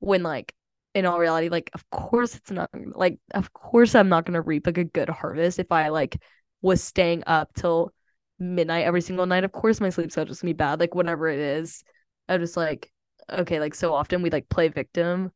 when 0.00 0.22
like 0.22 0.54
in 0.94 1.06
all 1.06 1.18
reality 1.18 1.48
like 1.48 1.70
of 1.74 1.88
course 1.90 2.36
it's 2.36 2.50
not 2.50 2.70
like 2.94 3.18
of 3.32 3.52
course 3.52 3.94
i'm 3.94 4.08
not 4.08 4.24
going 4.24 4.34
to 4.34 4.40
reap 4.40 4.66
like 4.66 4.78
a 4.78 4.84
good 4.84 5.08
harvest 5.08 5.58
if 5.58 5.72
i 5.72 5.88
like 5.88 6.20
was 6.62 6.82
staying 6.82 7.24
up 7.26 7.52
till 7.54 7.92
midnight 8.38 8.84
every 8.84 9.00
single 9.00 9.26
night. 9.26 9.44
Of 9.44 9.52
course 9.52 9.80
my 9.80 9.90
sleep 9.90 10.10
schedule's 10.10 10.40
gonna 10.40 10.50
be 10.50 10.56
bad 10.56 10.80
like 10.80 10.94
whatever 10.94 11.28
it 11.28 11.38
is. 11.38 11.84
I'm 12.28 12.40
just 12.40 12.56
like 12.56 12.90
okay 13.30 13.60
like 13.60 13.74
so 13.74 13.94
often 13.94 14.22
we 14.22 14.30
like 14.30 14.48
play 14.48 14.68
victim 14.68 15.32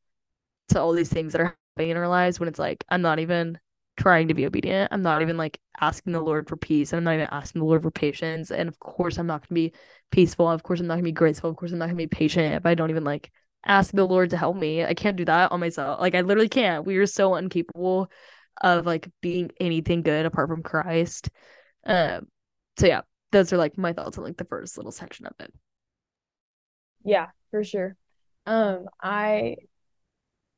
to 0.68 0.80
all 0.80 0.92
these 0.92 1.08
things 1.08 1.32
that 1.32 1.40
are 1.40 1.56
happening 1.76 1.90
in 1.90 1.96
our 1.96 2.08
lives 2.08 2.38
when 2.38 2.48
it's 2.48 2.58
like 2.58 2.84
i'm 2.90 3.00
not 3.00 3.18
even 3.18 3.58
trying 3.98 4.28
to 4.28 4.34
be 4.34 4.46
obedient. 4.46 4.90
I'm 4.92 5.02
not 5.02 5.20
even 5.22 5.36
like 5.36 5.60
asking 5.80 6.12
the 6.12 6.20
Lord 6.20 6.48
for 6.48 6.56
peace. 6.56 6.92
I'm 6.92 7.04
not 7.04 7.14
even 7.14 7.28
asking 7.30 7.60
the 7.60 7.66
Lord 7.66 7.82
for 7.82 7.90
patience. 7.90 8.50
And 8.50 8.68
of 8.68 8.78
course, 8.78 9.18
I'm 9.18 9.26
not 9.26 9.42
going 9.42 9.48
to 9.48 9.54
be 9.54 9.72
peaceful. 10.10 10.50
Of 10.50 10.62
course, 10.62 10.80
I'm 10.80 10.86
not 10.86 10.94
going 10.94 11.04
to 11.04 11.08
be 11.08 11.12
graceful. 11.12 11.50
Of 11.50 11.56
course, 11.56 11.72
I'm 11.72 11.78
not 11.78 11.86
going 11.86 11.98
to 11.98 12.02
be 12.02 12.06
patient 12.06 12.54
if 12.54 12.64
I 12.64 12.74
don't 12.74 12.90
even 12.90 13.04
like 13.04 13.30
ask 13.66 13.92
the 13.92 14.04
Lord 14.04 14.30
to 14.30 14.36
help 14.36 14.56
me. 14.56 14.84
I 14.84 14.94
can't 14.94 15.16
do 15.16 15.24
that 15.26 15.52
on 15.52 15.60
myself. 15.60 16.00
Like, 16.00 16.14
I 16.14 16.22
literally 16.22 16.48
can't. 16.48 16.86
We 16.86 16.96
are 16.98 17.06
so 17.06 17.34
incapable 17.34 18.10
of 18.62 18.86
like 18.86 19.08
being 19.20 19.50
anything 19.60 20.02
good 20.02 20.26
apart 20.26 20.48
from 20.48 20.62
Christ. 20.62 21.30
Um, 21.84 22.28
so 22.78 22.86
yeah, 22.86 23.02
those 23.32 23.52
are 23.52 23.58
like 23.58 23.76
my 23.76 23.92
thoughts 23.92 24.16
on 24.16 24.24
like 24.24 24.36
the 24.36 24.44
first 24.44 24.76
little 24.76 24.92
section 24.92 25.26
of 25.26 25.32
it. 25.40 25.52
Yeah, 27.04 27.28
for 27.50 27.64
sure. 27.64 27.96
Um, 28.46 28.86
I 29.02 29.56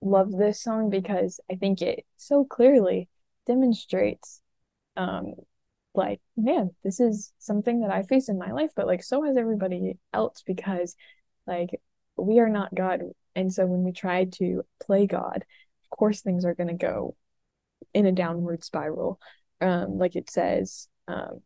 love 0.03 0.31
this 0.33 0.63
song 0.63 0.91
because 0.91 1.41
I 1.51 1.57
think 1.57 1.83
it 1.83 2.07
so 2.17 2.45
clearly 2.45 3.09
demonstrates 3.51 4.41
um 4.97 5.35
like 5.95 6.21
man 6.37 6.71
this 6.85 7.01
is 7.01 7.33
something 7.39 7.81
that 7.81 7.91
i 7.91 8.03
face 8.03 8.29
in 8.29 8.39
my 8.39 8.53
life 8.53 8.71
but 8.77 8.87
like 8.87 9.03
so 9.03 9.25
has 9.25 9.37
everybody 9.37 9.99
else 10.13 10.45
because 10.47 10.95
like 11.47 11.71
we 12.17 12.39
are 12.39 12.51
not 12.51 12.75
god. 12.75 13.01
And 13.35 13.53
so 13.53 13.65
when 13.65 13.83
we 13.83 13.93
try 13.93 14.25
to 14.25 14.63
play 14.85 15.07
god 15.07 15.45
of 15.85 15.91
course 15.99 16.21
things 16.21 16.45
are 16.45 16.55
going 16.55 16.69
to 16.69 16.75
go 16.75 17.17
in 17.93 18.07
a 18.07 18.13
downward 18.13 18.63
spiral 18.63 19.19
um 19.61 19.99
like 19.99 20.15
it 20.15 20.31
says 20.31 20.89
um 21.09 21.41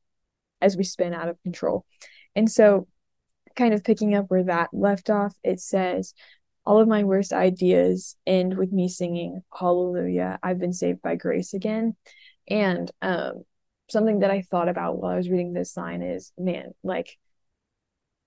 as 0.61 0.77
we 0.77 0.85
spin 0.85 1.13
out 1.13 1.29
of 1.29 1.41
control. 1.43 1.85
And 2.35 2.51
so 2.51 2.89
kind 3.55 3.75
of 3.75 3.85
picking 3.85 4.15
up 4.15 4.27
where 4.29 4.45
that 4.45 4.71
left 4.73 5.11
off 5.11 5.37
it 5.45 5.61
says 5.61 6.13
all 6.67 6.81
of 6.81 6.89
my 6.89 7.05
worst 7.05 7.33
ideas 7.33 8.17
end 8.27 8.57
with 8.57 8.73
me 8.73 8.89
singing 8.89 9.43
hallelujah 9.57 10.39
i've 10.43 10.59
been 10.59 10.73
saved 10.73 11.03
by 11.03 11.17
grace 11.17 11.55
again. 11.55 11.95
And 12.49 12.91
um 13.03 13.45
something 13.89 14.21
that 14.21 14.31
i 14.31 14.43
thought 14.43 14.69
about 14.69 14.99
while 14.99 15.13
i 15.13 15.17
was 15.17 15.29
reading 15.29 15.53
this 15.53 15.77
line 15.77 16.03
is 16.03 16.33
man 16.39 16.73
like 16.83 17.19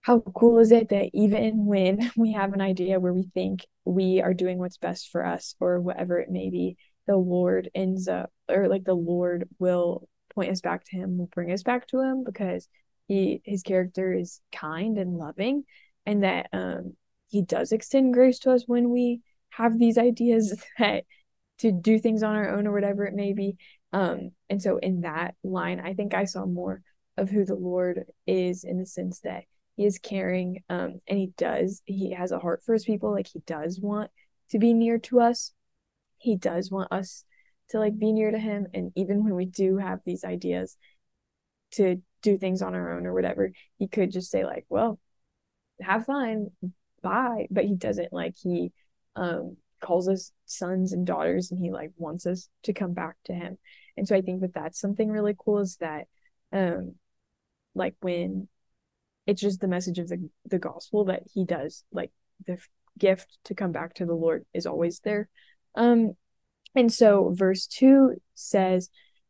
how 0.01 0.19
cool 0.19 0.59
is 0.59 0.71
it 0.71 0.89
that 0.89 1.09
even 1.13 1.65
when 1.65 2.11
we 2.17 2.31
have 2.31 2.53
an 2.53 2.61
idea 2.61 2.99
where 2.99 3.13
we 3.13 3.29
think 3.33 3.65
we 3.83 4.21
are 4.21 4.33
doing 4.33 4.57
what's 4.57 4.77
best 4.77 5.09
for 5.11 5.25
us 5.25 5.55
or 5.59 5.79
whatever 5.81 6.19
it 6.19 6.29
may 6.29 6.49
be 6.49 6.77
the 7.07 7.17
lord 7.17 7.69
ends 7.75 8.07
up 8.07 8.31
or 8.49 8.67
like 8.67 8.83
the 8.83 8.93
lord 8.93 9.47
will 9.59 10.07
point 10.33 10.51
us 10.51 10.61
back 10.61 10.83
to 10.85 10.95
him 10.95 11.17
will 11.17 11.27
bring 11.27 11.51
us 11.51 11.63
back 11.63 11.87
to 11.87 11.99
him 11.99 12.23
because 12.23 12.67
he 13.07 13.41
his 13.43 13.63
character 13.63 14.13
is 14.13 14.39
kind 14.51 14.97
and 14.97 15.17
loving 15.17 15.63
and 16.05 16.23
that 16.23 16.47
um 16.53 16.95
he 17.27 17.41
does 17.41 17.71
extend 17.71 18.13
grace 18.13 18.39
to 18.39 18.51
us 18.51 18.63
when 18.67 18.89
we 18.89 19.21
have 19.49 19.77
these 19.77 19.97
ideas 19.97 20.61
that 20.79 21.03
to 21.59 21.71
do 21.71 21.97
things 21.97 22.23
on 22.23 22.35
our 22.35 22.55
own 22.55 22.67
or 22.67 22.71
whatever 22.71 23.05
it 23.05 23.15
may 23.15 23.33
be. 23.33 23.57
Um 23.93 24.31
and 24.49 24.61
so 24.61 24.77
in 24.77 25.01
that 25.01 25.35
line 25.43 25.79
i 25.79 25.93
think 25.93 26.13
i 26.13 26.25
saw 26.25 26.45
more 26.45 26.81
of 27.15 27.29
who 27.29 27.45
the 27.45 27.55
lord 27.55 28.03
is 28.25 28.65
in 28.65 28.79
the 28.79 28.85
sense 28.85 29.21
that 29.21 29.45
he 29.77 29.85
is 29.85 29.97
caring 29.97 30.61
um 30.69 30.99
and 31.07 31.17
he 31.17 31.31
does 31.37 31.81
he 31.85 32.11
has 32.11 32.31
a 32.31 32.39
heart 32.39 32.63
for 32.65 32.73
his 32.73 32.83
people. 32.85 33.11
Like 33.11 33.27
he 33.27 33.39
does 33.45 33.79
want 33.79 34.11
to 34.49 34.59
be 34.59 34.73
near 34.73 34.97
to 34.99 35.21
us. 35.21 35.53
He 36.17 36.35
does 36.35 36.69
want 36.69 36.91
us 36.91 37.23
to 37.69 37.79
like 37.79 37.97
be 37.97 38.11
near 38.11 38.31
to 38.31 38.39
him. 38.39 38.67
And 38.73 38.91
even 38.95 39.23
when 39.23 39.35
we 39.35 39.45
do 39.45 39.77
have 39.77 39.99
these 40.05 40.23
ideas 40.23 40.75
to 41.71 42.01
do 42.21 42.37
things 42.37 42.61
on 42.61 42.73
our 42.73 42.91
own 42.91 43.05
or 43.05 43.13
whatever 43.13 43.51
he 43.77 43.87
could 43.87 44.11
just 44.11 44.31
say 44.31 44.43
like 44.43 44.65
well 44.69 44.99
have 45.81 46.05
fun 46.05 46.47
bye 47.09 47.47
but 47.49 47.65
he 47.65 47.75
doesn't 47.75 48.11
like 48.11 48.35
he 48.41 48.71
um 49.15 49.57
calls 49.79 50.07
us 50.07 50.31
sons 50.45 50.93
and 50.93 51.05
daughters 51.05 51.51
and 51.51 51.59
he 51.59 51.71
like 51.71 51.91
wants 51.97 52.25
us 52.25 52.49
to 52.63 52.73
come 52.73 52.93
back 52.93 53.15
to 53.25 53.33
him. 53.33 53.57
And 53.95 54.07
so 54.07 54.15
i 54.15 54.21
think 54.21 54.41
that 54.41 54.53
that's 54.53 54.79
something 54.79 55.09
really 55.09 55.35
cool 55.37 55.59
is 55.59 55.77
that 55.77 56.05
um 56.51 56.95
like 57.75 57.95
when 58.01 58.47
it's 59.25 59.41
just 59.41 59.59
the 59.59 59.67
message 59.67 59.99
of 59.99 60.07
the 60.07 60.29
the 60.45 60.59
gospel 60.59 61.05
that 61.05 61.23
he 61.33 61.45
does 61.45 61.83
like 61.91 62.11
the 62.45 62.57
gift 62.97 63.37
to 63.45 63.55
come 63.55 63.71
back 63.71 63.93
to 63.95 64.05
the 64.05 64.13
lord 64.13 64.45
is 64.53 64.65
always 64.65 64.99
there. 65.01 65.29
Um 65.75 66.13
and 66.75 66.91
so 66.93 67.33
verse 67.35 67.67
2 67.67 68.15
says 68.35 68.89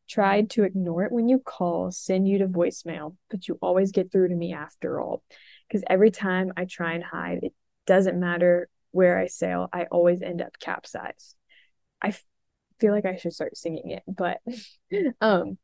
tried 0.09 0.49
to 0.49 0.63
ignore 0.63 1.03
it 1.03 1.11
when 1.11 1.27
you 1.27 1.39
call 1.39 1.91
send 1.91 2.27
you 2.27 2.37
to 2.39 2.47
voicemail 2.47 3.15
but 3.29 3.47
you 3.47 3.57
always 3.61 3.91
get 3.91 4.11
through 4.11 4.29
to 4.29 4.35
me 4.35 4.53
after 4.53 4.99
all. 5.01 5.23
Because 5.67 5.83
every 5.89 6.11
time 6.11 6.51
i 6.57 6.65
try 6.65 6.93
and 6.93 7.03
hide 7.03 7.39
it 7.43 7.53
doesn't 7.87 8.19
matter 8.19 8.69
where 8.91 9.17
I 9.17 9.27
sail, 9.27 9.69
I 9.73 9.85
always 9.85 10.21
end 10.21 10.41
up 10.41 10.59
capsized. 10.59 11.35
I 12.01 12.09
f- 12.09 12.25
feel 12.79 12.93
like 12.93 13.05
I 13.05 13.17
should 13.17 13.33
start 13.33 13.57
singing 13.57 13.91
it, 13.91 14.03
but 14.07 14.39
um 15.21 15.57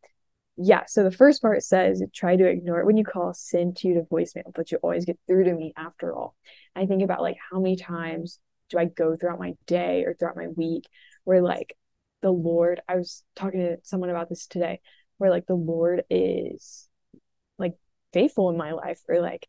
yeah, 0.56 0.84
so 0.88 1.04
the 1.04 1.12
first 1.12 1.42
part 1.42 1.64
says 1.64 2.04
try 2.14 2.36
to 2.36 2.48
ignore 2.48 2.80
it 2.80 2.86
when 2.86 2.98
you 2.98 3.04
call 3.04 3.34
send 3.34 3.78
to 3.78 3.88
you 3.88 3.96
to 3.96 4.02
voicemail, 4.02 4.54
but 4.54 4.72
you 4.72 4.78
always 4.82 5.06
get 5.06 5.20
through 5.28 5.46
to 5.46 5.54
me 5.54 5.74
after 5.76 6.16
all. 6.16 6.36
I 6.76 6.86
think 6.86 7.04
about 7.04 7.22
like 7.22 7.38
how 7.52 7.60
many 7.60 7.76
times 7.76 8.40
do 8.70 8.78
I 8.78 8.86
go 8.86 9.16
throughout 9.16 9.40
my 9.40 9.54
day 9.66 10.04
or 10.06 10.14
throughout 10.14 10.38
my 10.38 10.48
week 10.48 10.88
where 11.24 11.42
like 11.42 11.76
the 12.22 12.32
Lord, 12.32 12.82
I 12.88 12.96
was 12.96 13.24
talking 13.36 13.60
to 13.62 13.78
someone 13.84 14.10
about 14.10 14.30
this 14.30 14.48
today, 14.48 14.80
where 15.18 15.30
like 15.30 15.46
the 15.48 15.56
Lord 15.56 16.04
is 16.10 16.88
like 17.58 17.74
faithful 18.14 18.50
in 18.50 18.58
my 18.58 18.72
life 18.72 19.02
or 19.08 19.22
like 19.22 19.48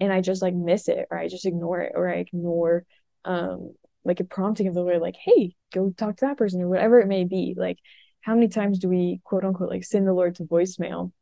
and 0.00 0.12
I 0.12 0.20
just 0.20 0.42
like 0.42 0.54
miss 0.54 0.88
it 0.88 1.06
or 1.10 1.18
I 1.18 1.28
just 1.28 1.46
ignore 1.46 1.80
it 1.80 1.92
or 1.94 2.08
I 2.08 2.16
ignore 2.16 2.84
um 3.24 3.74
like 4.06 4.20
a 4.20 4.24
prompting 4.24 4.68
of 4.68 4.74
the 4.74 4.82
Lord, 4.82 5.00
like, 5.00 5.16
hey, 5.16 5.56
go 5.74 5.90
talk 5.90 6.16
to 6.18 6.26
that 6.26 6.38
person 6.38 6.62
or 6.62 6.68
whatever 6.68 7.00
it 7.00 7.08
may 7.08 7.24
be. 7.24 7.54
Like, 7.56 7.78
how 8.20 8.34
many 8.34 8.48
times 8.48 8.78
do 8.78 8.88
we 8.88 9.20
quote 9.24 9.44
unquote 9.44 9.68
like 9.68 9.84
send 9.84 10.06
the 10.06 10.12
Lord 10.12 10.36
to 10.36 10.44
voicemail? 10.44 11.12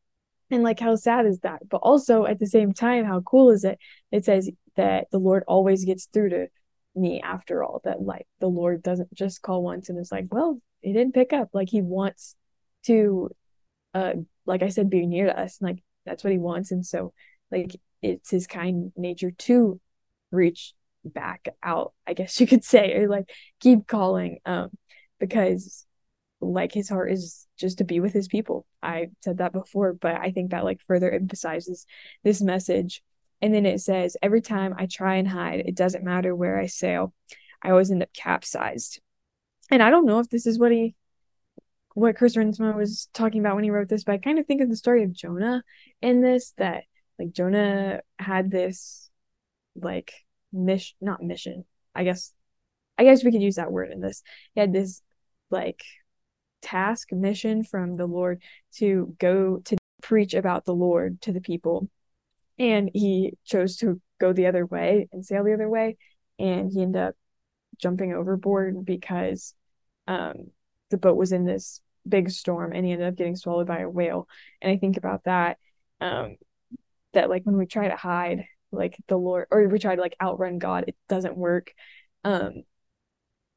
And 0.51 0.63
like 0.63 0.79
how 0.79 0.95
sad 0.97 1.27
is 1.27 1.41
that? 1.41 1.69
But 1.69 1.79
also 1.79 2.27
at 2.27 2.39
the 2.39 2.47
same 2.47 2.73
time, 2.73 3.05
how 3.05 3.21
cool 3.21 3.51
is 3.51 3.65
it? 3.65 3.79
It 4.13 4.25
says 4.25 4.51
that 4.77 5.07
the 5.11 5.19
Lord 5.19 5.45
always 5.49 5.85
gets 5.85 6.07
through 6.07 6.31
to 6.31 6.47
me 6.95 7.21
after 7.23 7.65
all, 7.65 7.81
that 7.85 8.03
like 8.03 8.27
the 8.41 8.47
Lord 8.49 8.83
doesn't 8.83 9.13
just 9.15 9.43
call 9.43 9.63
once 9.63 9.89
and 9.89 9.99
it's 9.99 10.13
like, 10.13 10.27
well, 10.31 10.61
he 10.81 10.93
didn't 10.93 11.15
pick 11.15 11.33
up. 11.33 11.49
Like 11.53 11.71
he 11.71 11.83
wants 11.83 12.37
to 12.85 13.31
uh 13.95 14.13
like 14.47 14.63
I 14.63 14.69
said, 14.69 14.91
be 14.91 15.07
near 15.07 15.27
to 15.27 15.39
us. 15.39 15.59
And, 15.61 15.71
like 15.71 15.83
that's 16.05 16.23
what 16.23 16.33
he 16.33 16.39
wants. 16.39 16.71
And 16.71 16.85
so 16.85 17.15
like 17.51 17.75
it's 18.05 18.31
his 18.31 18.47
kind 18.47 18.93
nature 18.97 19.31
to 19.33 19.81
reach 20.31 20.75
back 21.05 21.49
out 21.63 21.93
i 22.07 22.15
guess 22.15 22.41
you 22.41 22.47
could 22.47 22.65
say 22.65 22.95
or 22.95 23.09
like 23.09 23.31
keep 23.61 23.87
calling 23.87 24.39
um 24.47 24.71
because 25.19 25.87
like 26.41 26.73
his 26.73 26.89
heart 26.89 27.11
is 27.11 27.47
just 27.57 27.79
to 27.79 27.85
be 27.85 28.01
with 28.01 28.13
his 28.13 28.29
people. 28.29 28.67
I 28.83 29.09
said 29.23 29.39
that 29.39 29.53
before 29.53 29.95
but 29.95 30.17
i 30.17 30.31
think 30.31 30.51
that 30.51 30.65
like 30.65 30.81
further 30.87 31.11
emphasizes 31.11 31.87
this 32.23 32.43
message. 32.43 33.03
And 33.41 33.55
then 33.55 33.67
it 33.67 33.81
says 33.81 34.17
every 34.23 34.41
time 34.41 34.75
i 34.77 34.87
try 34.87 35.17
and 35.17 35.29
hide 35.29 35.61
it 35.61 35.75
doesn't 35.75 36.05
matter 36.05 36.35
where 36.35 36.59
i 36.59 36.67
sail 36.67 37.13
i 37.63 37.71
always 37.71 37.91
end 37.91 38.03
up 38.03 38.13
capsized. 38.13 39.01
And 39.71 39.83
i 39.83 39.91
don't 39.91 40.07
know 40.07 40.19
if 40.19 40.29
this 40.29 40.47
is 40.47 40.59
what 40.59 40.73
he 40.73 40.95
what 41.95 42.17
chris 42.17 42.37
renzema 42.37 42.75
was 42.75 43.09
talking 43.15 43.41
about 43.41 43.55
when 43.55 43.65
he 43.65 43.71
wrote 43.71 43.89
this 43.89 44.05
but 44.05 44.13
i 44.13 44.19
kind 44.19 44.39
of 44.39 44.47
think 44.47 44.61
of 44.61 44.69
the 44.69 44.77
story 44.77 45.05
of 45.05 45.13
jonah 45.13 45.63
in 46.03 46.21
this 46.21 46.53
that 46.59 46.85
like 47.19 47.33
Jonah 47.33 48.01
had 48.19 48.51
this 48.51 49.11
like 49.77 50.13
mission 50.53 50.97
not 51.01 51.23
mission 51.23 51.65
I 51.95 52.05
guess 52.05 52.33
I 52.99 53.05
guess 53.05 53.25
we 53.25 53.33
could 53.33 53.43
use 53.43 53.57
that 53.57 53.73
word 53.73 53.91
in 53.91 54.01
this. 54.01 54.23
He 54.55 54.61
had 54.61 54.73
this 54.73 55.03
like 55.51 55.83
task 56.63 57.13
mission 57.13 57.65
from 57.65 57.97
the 57.97 58.07
Lord 58.07 58.43
to 58.77 59.15
go 59.19 59.59
to 59.65 59.77
preach 60.03 60.35
about 60.35 60.65
the 60.65 60.75
Lord 60.75 61.21
to 61.23 61.33
the 61.33 61.41
people. 61.41 61.89
And 62.59 62.91
he 62.93 63.35
chose 63.45 63.77
to 63.79 64.01
go 64.21 64.33
the 64.33 64.47
other 64.47 64.65
way 64.65 65.09
and 65.13 65.25
sail 65.25 65.45
the 65.45 65.55
other 65.55 65.69
way. 65.69 65.97
And 66.39 66.71
he 66.71 66.83
ended 66.83 67.03
up 67.03 67.15
jumping 67.79 68.13
overboard 68.13 68.85
because 68.85 69.55
um 70.07 70.51
the 70.91 70.99
boat 70.99 71.17
was 71.17 71.33
in 71.33 71.45
this 71.45 71.81
big 72.07 72.31
storm 72.31 72.73
and 72.73 72.87
he 72.87 72.93
ended 72.93 73.09
up 73.09 73.17
getting 73.17 73.35
swallowed 73.35 73.67
by 73.67 73.81
a 73.81 73.91
whale. 73.91 74.29
And 74.63 74.71
I 74.71 74.77
think 74.77 74.97
about 74.97 75.25
that 75.25 75.59
um 76.01 76.37
that 77.15 77.31
like 77.31 77.43
when 77.45 77.57
we 77.57 77.67
try 77.67 77.89
to 77.89 77.97
hide 77.97 78.45
like 78.73 78.97
the 79.09 79.17
lord 79.17 79.47
or 79.51 79.67
we 79.69 79.79
try 79.79 79.95
to 79.95 80.01
like 80.01 80.17
outrun 80.21 80.59
god 80.59 80.85
it 80.89 80.97
doesn't 81.09 81.37
work 81.37 81.73
um 82.25 82.63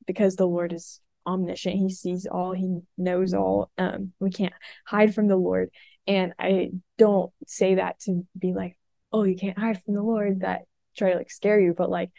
because 0.05 0.35
the 0.35 0.45
lord 0.47 0.73
is 0.73 1.01
omniscient. 1.27 1.75
He 1.75 1.89
sees 1.89 2.25
all. 2.25 2.53
He 2.53 2.79
knows 2.97 3.33
all. 3.33 3.69
Um 3.77 4.13
we 4.19 4.31
can't 4.31 4.53
hide 4.85 5.13
from 5.13 5.27
the 5.27 5.35
lord. 5.35 5.69
And 6.07 6.33
i 6.39 6.71
don't 6.97 7.31
say 7.45 7.75
that 7.75 7.99
to 8.01 8.25
be 8.39 8.53
like 8.53 8.77
oh 9.11 9.23
you 9.23 9.35
can't 9.35 9.59
hide 9.59 9.83
from 9.83 9.93
the 9.93 10.01
lord 10.01 10.39
that 10.39 10.61
try 10.97 11.11
to 11.11 11.17
like 11.17 11.29
scare 11.29 11.59
you 11.59 11.73
but 11.77 11.89
like 11.89 12.09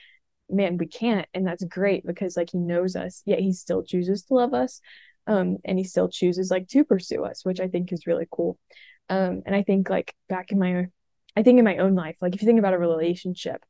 man 0.51 0.77
we 0.77 0.87
can't 0.87 1.27
and 1.33 1.47
that's 1.47 1.65
great 1.65 2.07
because 2.07 2.37
like 2.37 2.51
he 2.51 2.59
knows 2.59 2.97
us 2.97 3.23
yet 3.25 3.39
he 3.39 3.53
still 3.53 3.83
chooses 3.83 4.25
to 4.25 4.35
love 4.35 4.53
us 4.53 4.81
um 5.27 5.57
and 5.65 5.79
he 5.79 5.85
still 5.85 6.09
chooses 6.09 6.51
like 6.51 6.69
to 6.69 6.85
pursue 6.85 7.25
us 7.25 7.45
which 7.45 7.61
i 7.61 7.69
think 7.69 7.93
is 7.93 8.07
really 8.07 8.27
cool. 8.31 8.59
Um 9.09 9.43
and 9.47 9.55
i 9.55 9.63
think 9.63 9.89
like 9.89 10.15
back 10.29 10.53
in 10.53 10.59
my 10.59 10.89
I 11.37 11.43
think 11.43 11.59
in 11.59 11.65
my 11.65 11.79
own 11.79 11.95
life, 11.95 12.17
like 12.21 12.35
if 12.35 12.43
you 12.43 12.47
think 12.47 12.59
about 12.59 12.75
a 12.75 12.79
relationship, 12.79 13.65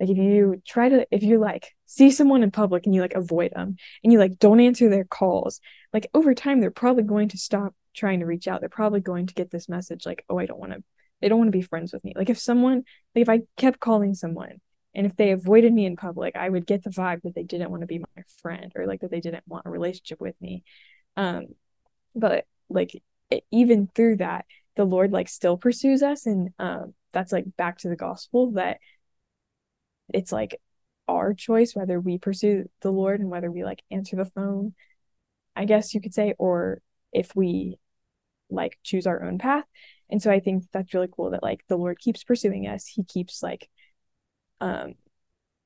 like 0.00 0.10
if 0.10 0.18
you 0.18 0.60
try 0.66 0.88
to 0.88 1.06
if 1.10 1.22
you 1.22 1.38
like 1.38 1.74
see 1.86 2.10
someone 2.10 2.42
in 2.42 2.50
public 2.50 2.86
and 2.86 2.94
you 2.94 3.00
like 3.00 3.14
avoid 3.14 3.52
them 3.54 3.76
and 4.02 4.12
you 4.12 4.18
like 4.18 4.38
don't 4.38 4.60
answer 4.60 4.88
their 4.88 5.04
calls, 5.04 5.60
like 5.92 6.08
over 6.14 6.34
time 6.34 6.60
they're 6.60 6.70
probably 6.70 7.04
going 7.04 7.28
to 7.28 7.38
stop 7.38 7.74
trying 7.94 8.20
to 8.20 8.26
reach 8.26 8.48
out. 8.48 8.60
They're 8.60 8.68
probably 8.68 9.00
going 9.00 9.26
to 9.26 9.34
get 9.34 9.50
this 9.50 9.68
message 9.68 10.04
like, 10.06 10.24
"Oh, 10.28 10.38
I 10.38 10.46
don't 10.46 10.58
want 10.58 10.72
to 10.72 10.82
they 11.20 11.28
don't 11.28 11.38
want 11.38 11.48
to 11.48 11.56
be 11.56 11.62
friends 11.62 11.92
with 11.92 12.02
me." 12.02 12.14
Like 12.16 12.30
if 12.30 12.38
someone 12.38 12.84
like 13.14 13.22
if 13.22 13.28
I 13.28 13.42
kept 13.56 13.78
calling 13.80 14.14
someone 14.14 14.60
and 14.94 15.06
if 15.06 15.16
they 15.16 15.30
avoided 15.30 15.72
me 15.72 15.86
in 15.86 15.96
public, 15.96 16.34
I 16.36 16.48
would 16.48 16.66
get 16.66 16.82
the 16.82 16.90
vibe 16.90 17.22
that 17.22 17.34
they 17.34 17.44
didn't 17.44 17.70
want 17.70 17.82
to 17.82 17.86
be 17.86 17.98
my 17.98 18.22
friend 18.42 18.72
or 18.74 18.86
like 18.86 19.00
that 19.02 19.10
they 19.10 19.20
didn't 19.20 19.44
want 19.46 19.66
a 19.66 19.70
relationship 19.70 20.20
with 20.20 20.34
me. 20.40 20.64
Um 21.16 21.46
but 22.14 22.46
like 22.68 23.00
even 23.50 23.88
through 23.94 24.16
that, 24.16 24.46
the 24.76 24.84
Lord 24.84 25.12
like 25.12 25.28
still 25.28 25.56
pursues 25.56 26.02
us 26.02 26.26
and 26.26 26.50
um 26.58 26.94
that's 27.12 27.32
like 27.32 27.56
back 27.56 27.78
to 27.78 27.88
the 27.88 27.96
gospel 27.96 28.52
that 28.52 28.78
it's 30.12 30.32
like 30.32 30.60
our 31.08 31.34
choice 31.34 31.74
whether 31.74 31.98
we 32.00 32.18
pursue 32.18 32.68
the 32.80 32.90
Lord 32.90 33.20
and 33.20 33.30
whether 33.30 33.50
we 33.50 33.64
like 33.64 33.82
answer 33.90 34.16
the 34.16 34.24
phone, 34.24 34.74
I 35.56 35.64
guess 35.64 35.94
you 35.94 36.00
could 36.00 36.14
say, 36.14 36.34
or 36.38 36.80
if 37.12 37.34
we 37.34 37.78
like 38.50 38.78
choose 38.82 39.06
our 39.06 39.24
own 39.24 39.38
path. 39.38 39.64
And 40.10 40.20
so 40.20 40.30
I 40.30 40.40
think 40.40 40.64
that's 40.72 40.94
really 40.94 41.08
cool 41.10 41.30
that 41.30 41.42
like 41.42 41.64
the 41.68 41.76
Lord 41.76 41.98
keeps 41.98 42.24
pursuing 42.24 42.66
us. 42.66 42.86
He 42.86 43.04
keeps 43.04 43.42
like 43.42 43.68
um 44.60 44.94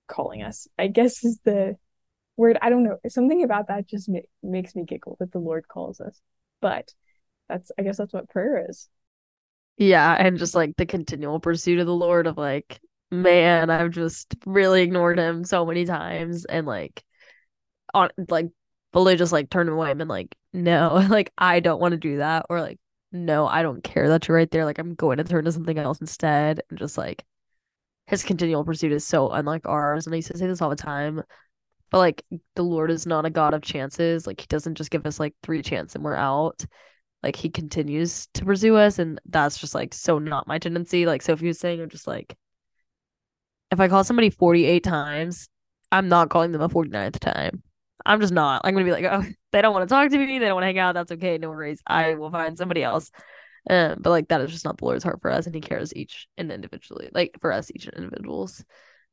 calling 0.06 0.42
us. 0.42 0.68
I 0.78 0.86
guess 0.88 1.24
is 1.24 1.38
the 1.44 1.76
word. 2.36 2.58
I 2.62 2.70
don't 2.70 2.84
know. 2.84 2.98
Something 3.08 3.42
about 3.44 3.68
that 3.68 3.88
just 3.88 4.08
ma- 4.08 4.20
makes 4.42 4.74
me 4.74 4.84
giggle 4.84 5.16
that 5.20 5.32
the 5.32 5.38
Lord 5.38 5.68
calls 5.68 6.00
us. 6.00 6.20
But 6.60 6.92
that's 7.48 7.70
I 7.78 7.82
guess 7.82 7.98
that's 7.98 8.12
what 8.12 8.30
prayer 8.30 8.66
is. 8.68 8.88
Yeah, 9.76 10.14
and 10.14 10.38
just 10.38 10.54
like 10.54 10.76
the 10.76 10.86
continual 10.86 11.40
pursuit 11.40 11.78
of 11.78 11.86
the 11.86 11.94
Lord 11.94 12.26
of 12.26 12.38
like 12.38 12.80
man, 13.10 13.70
I've 13.70 13.90
just 13.92 14.34
really 14.46 14.82
ignored 14.82 15.18
him 15.18 15.44
so 15.44 15.64
many 15.64 15.84
times 15.84 16.44
and 16.44 16.66
like 16.66 17.04
on 17.94 18.10
like 18.28 18.48
fully 18.92 19.16
just 19.16 19.32
like 19.32 19.50
turned 19.50 19.68
away 19.68 19.90
and 19.90 19.98
been 19.98 20.08
like, 20.08 20.34
no, 20.52 21.06
like 21.10 21.32
I 21.38 21.60
don't 21.60 21.80
want 21.80 21.92
to 21.92 21.98
do 21.98 22.18
that 22.18 22.46
or 22.50 22.60
like 22.60 22.78
no, 23.12 23.46
I 23.46 23.62
don't 23.62 23.82
care 23.84 24.08
that 24.10 24.28
you're 24.28 24.36
right 24.36 24.50
there. 24.50 24.64
Like 24.64 24.78
I'm 24.78 24.94
going 24.94 25.18
to 25.18 25.24
turn 25.24 25.44
to 25.44 25.52
something 25.52 25.78
else 25.78 26.00
instead. 26.00 26.60
And 26.70 26.78
just 26.78 26.98
like 26.98 27.24
his 28.06 28.22
continual 28.24 28.64
pursuit 28.64 28.92
is 28.92 29.06
so 29.06 29.30
unlike 29.30 29.66
ours. 29.66 30.06
And 30.06 30.14
I 30.14 30.16
used 30.16 30.30
to 30.32 30.38
say 30.38 30.46
this 30.46 30.62
all 30.62 30.70
the 30.70 30.76
time. 30.76 31.22
But 31.90 31.98
like 31.98 32.24
the 32.56 32.62
Lord 32.64 32.90
is 32.90 33.06
not 33.06 33.26
a 33.26 33.30
God 33.30 33.54
of 33.54 33.62
chances. 33.62 34.26
Like 34.26 34.40
he 34.40 34.46
doesn't 34.48 34.74
just 34.76 34.90
give 34.90 35.06
us 35.06 35.20
like 35.20 35.34
three 35.42 35.62
chances 35.62 35.94
and 35.94 36.04
we're 36.04 36.16
out. 36.16 36.64
Like 37.22 37.36
he 37.36 37.50
continues 37.50 38.28
to 38.34 38.44
pursue 38.44 38.76
us. 38.76 38.98
And 38.98 39.20
that's 39.26 39.58
just 39.58 39.74
like 39.74 39.94
so 39.94 40.18
not 40.18 40.46
my 40.46 40.58
tendency. 40.58 41.06
Like 41.06 41.22
Sophie 41.22 41.48
was 41.48 41.58
saying, 41.58 41.80
I'm 41.80 41.88
just 41.88 42.06
like 42.06 42.36
if 43.70 43.80
I 43.80 43.88
call 43.88 44.04
somebody 44.04 44.30
48 44.30 44.82
times, 44.84 45.48
I'm 45.90 46.08
not 46.08 46.30
calling 46.30 46.52
them 46.52 46.62
a 46.62 46.68
49th 46.68 47.18
time. 47.18 47.62
I'm 48.04 48.20
just 48.20 48.32
not. 48.32 48.62
I'm 48.64 48.74
gonna 48.74 48.84
be 48.84 48.92
like, 48.92 49.04
oh, 49.10 49.24
they 49.52 49.62
don't 49.62 49.74
want 49.74 49.88
to 49.88 49.92
talk 49.92 50.10
to 50.10 50.18
me. 50.18 50.38
They 50.38 50.46
don't 50.46 50.54
want 50.54 50.62
to 50.62 50.68
hang 50.68 50.78
out. 50.78 50.94
That's 50.94 51.12
okay. 51.12 51.38
No 51.38 51.50
worries. 51.50 51.82
I 51.86 52.14
will 52.14 52.30
find 52.30 52.56
somebody 52.56 52.82
else. 52.82 53.10
Um, 53.68 53.96
but 54.00 54.10
like 54.10 54.28
that 54.28 54.40
is 54.40 54.52
just 54.52 54.64
not 54.64 54.78
the 54.78 54.84
Lord's 54.84 55.02
heart 55.02 55.20
for 55.20 55.30
us, 55.30 55.46
and 55.46 55.54
He 55.54 55.60
cares 55.60 55.94
each 55.94 56.28
and 56.38 56.52
individually, 56.52 57.10
like 57.12 57.36
for 57.40 57.52
us, 57.52 57.70
each 57.74 57.88
individuals. 57.88 58.64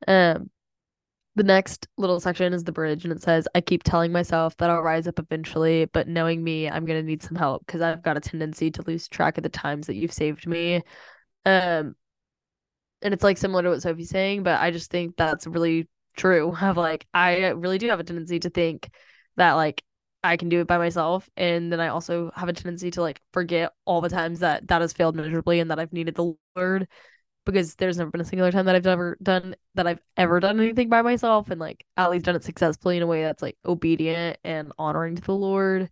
Um, 0.06 0.50
the 1.36 1.42
next 1.42 1.88
little 1.96 2.20
section 2.20 2.52
is 2.52 2.64
the 2.64 2.72
bridge, 2.72 3.04
and 3.04 3.12
it 3.12 3.22
says, 3.22 3.48
"I 3.54 3.60
keep 3.60 3.82
telling 3.82 4.12
myself 4.12 4.56
that 4.58 4.70
I'll 4.70 4.82
rise 4.82 5.06
up 5.08 5.18
eventually, 5.18 5.86
but 5.86 6.08
knowing 6.08 6.42
me, 6.44 6.68
I'm 6.68 6.84
gonna 6.86 7.02
need 7.02 7.22
some 7.22 7.36
help 7.36 7.66
because 7.66 7.80
I've 7.82 8.02
got 8.02 8.16
a 8.16 8.20
tendency 8.20 8.70
to 8.72 8.82
lose 8.82 9.08
track 9.08 9.36
of 9.38 9.42
the 9.42 9.48
times 9.48 9.86
that 9.88 9.96
you've 9.96 10.12
saved 10.12 10.46
me." 10.46 10.82
Um, 11.46 11.96
and 13.02 13.12
it's 13.14 13.22
like 13.24 13.38
similar 13.38 13.62
to 13.62 13.68
what 13.70 13.82
Sophie's 13.82 14.10
saying, 14.10 14.42
but 14.42 14.60
I 14.60 14.70
just 14.70 14.90
think 14.90 15.16
that's 15.16 15.46
really 15.46 15.88
true. 16.16 16.54
Of 16.60 16.76
like, 16.76 17.06
I 17.14 17.48
really 17.48 17.78
do 17.78 17.88
have 17.88 18.00
a 18.00 18.04
tendency 18.04 18.38
to 18.40 18.50
think 18.50 18.90
that 19.36 19.52
like 19.52 19.82
I 20.22 20.36
can 20.36 20.48
do 20.48 20.60
it 20.60 20.66
by 20.66 20.78
myself. 20.78 21.28
And 21.36 21.70
then 21.70 21.80
I 21.80 21.88
also 21.88 22.30
have 22.34 22.48
a 22.48 22.52
tendency 22.52 22.90
to 22.92 23.02
like 23.02 23.20
forget 23.32 23.72
all 23.84 24.00
the 24.00 24.08
times 24.08 24.40
that 24.40 24.66
that 24.68 24.80
has 24.80 24.92
failed 24.92 25.16
miserably 25.16 25.60
and 25.60 25.70
that 25.70 25.78
I've 25.78 25.92
needed 25.92 26.14
the 26.14 26.34
Lord 26.56 26.88
because 27.44 27.74
there's 27.76 27.98
never 27.98 28.10
been 28.10 28.20
a 28.20 28.24
singular 28.24 28.50
time 28.52 28.66
that 28.66 28.74
I've 28.74 28.86
ever 28.86 29.16
done 29.22 29.54
that 29.74 29.86
I've 29.86 30.00
ever 30.16 30.40
done 30.40 30.60
anything 30.60 30.88
by 30.88 31.02
myself 31.02 31.50
and 31.50 31.60
like 31.60 31.84
at 31.96 32.10
least 32.10 32.24
done 32.24 32.36
it 32.36 32.44
successfully 32.44 32.96
in 32.96 33.02
a 33.02 33.06
way 33.06 33.22
that's 33.22 33.42
like 33.42 33.56
obedient 33.64 34.38
and 34.44 34.72
honoring 34.78 35.16
to 35.16 35.22
the 35.22 35.34
Lord. 35.34 35.90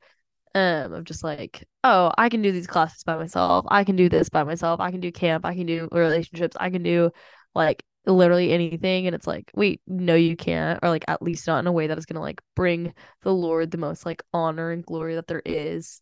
Um, 0.55 0.93
of 0.93 1.05
just 1.05 1.25
like, 1.25 1.67
oh, 1.83 2.13
I 2.19 2.29
can 2.29 2.43
do 2.43 2.53
these 2.53 2.67
classes 2.67 3.05
by 3.05 3.17
myself. 3.17 3.65
I 3.69 3.85
can 3.85 3.97
do 3.97 4.11
this 4.11 4.29
by 4.29 4.45
myself. 4.45 4.81
I 4.81 4.91
can 4.91 5.01
do 5.01 5.11
camp. 5.11 5.47
I 5.47 5.55
can 5.55 5.65
do 5.65 5.89
relationships. 5.91 6.59
I 6.61 6.69
can 6.69 6.83
do 6.83 7.11
like 7.55 7.85
literally 8.07 8.53
anything 8.53 9.07
and 9.07 9.15
it's 9.15 9.29
like 9.29 9.51
wait 9.55 9.81
no 9.87 10.15
you 10.15 10.37
can't 10.37 10.81
or 10.83 10.89
like 10.89 11.05
at 11.07 11.23
least 11.23 11.47
not 11.47 11.61
in 11.61 11.67
a 11.69 11.73
way 11.73 11.87
that 11.87 11.99
is 11.99 12.07
to 12.07 12.19
like 12.19 12.41
bring 12.57 12.93
the 13.23 13.33
lord 13.33 13.71
the 13.71 13.79
most 13.79 14.05
like 14.05 14.25
honor 14.33 14.73
and 14.73 14.85
glory 14.85 15.15
that 15.15 15.29
there 15.29 15.43
is 15.45 16.01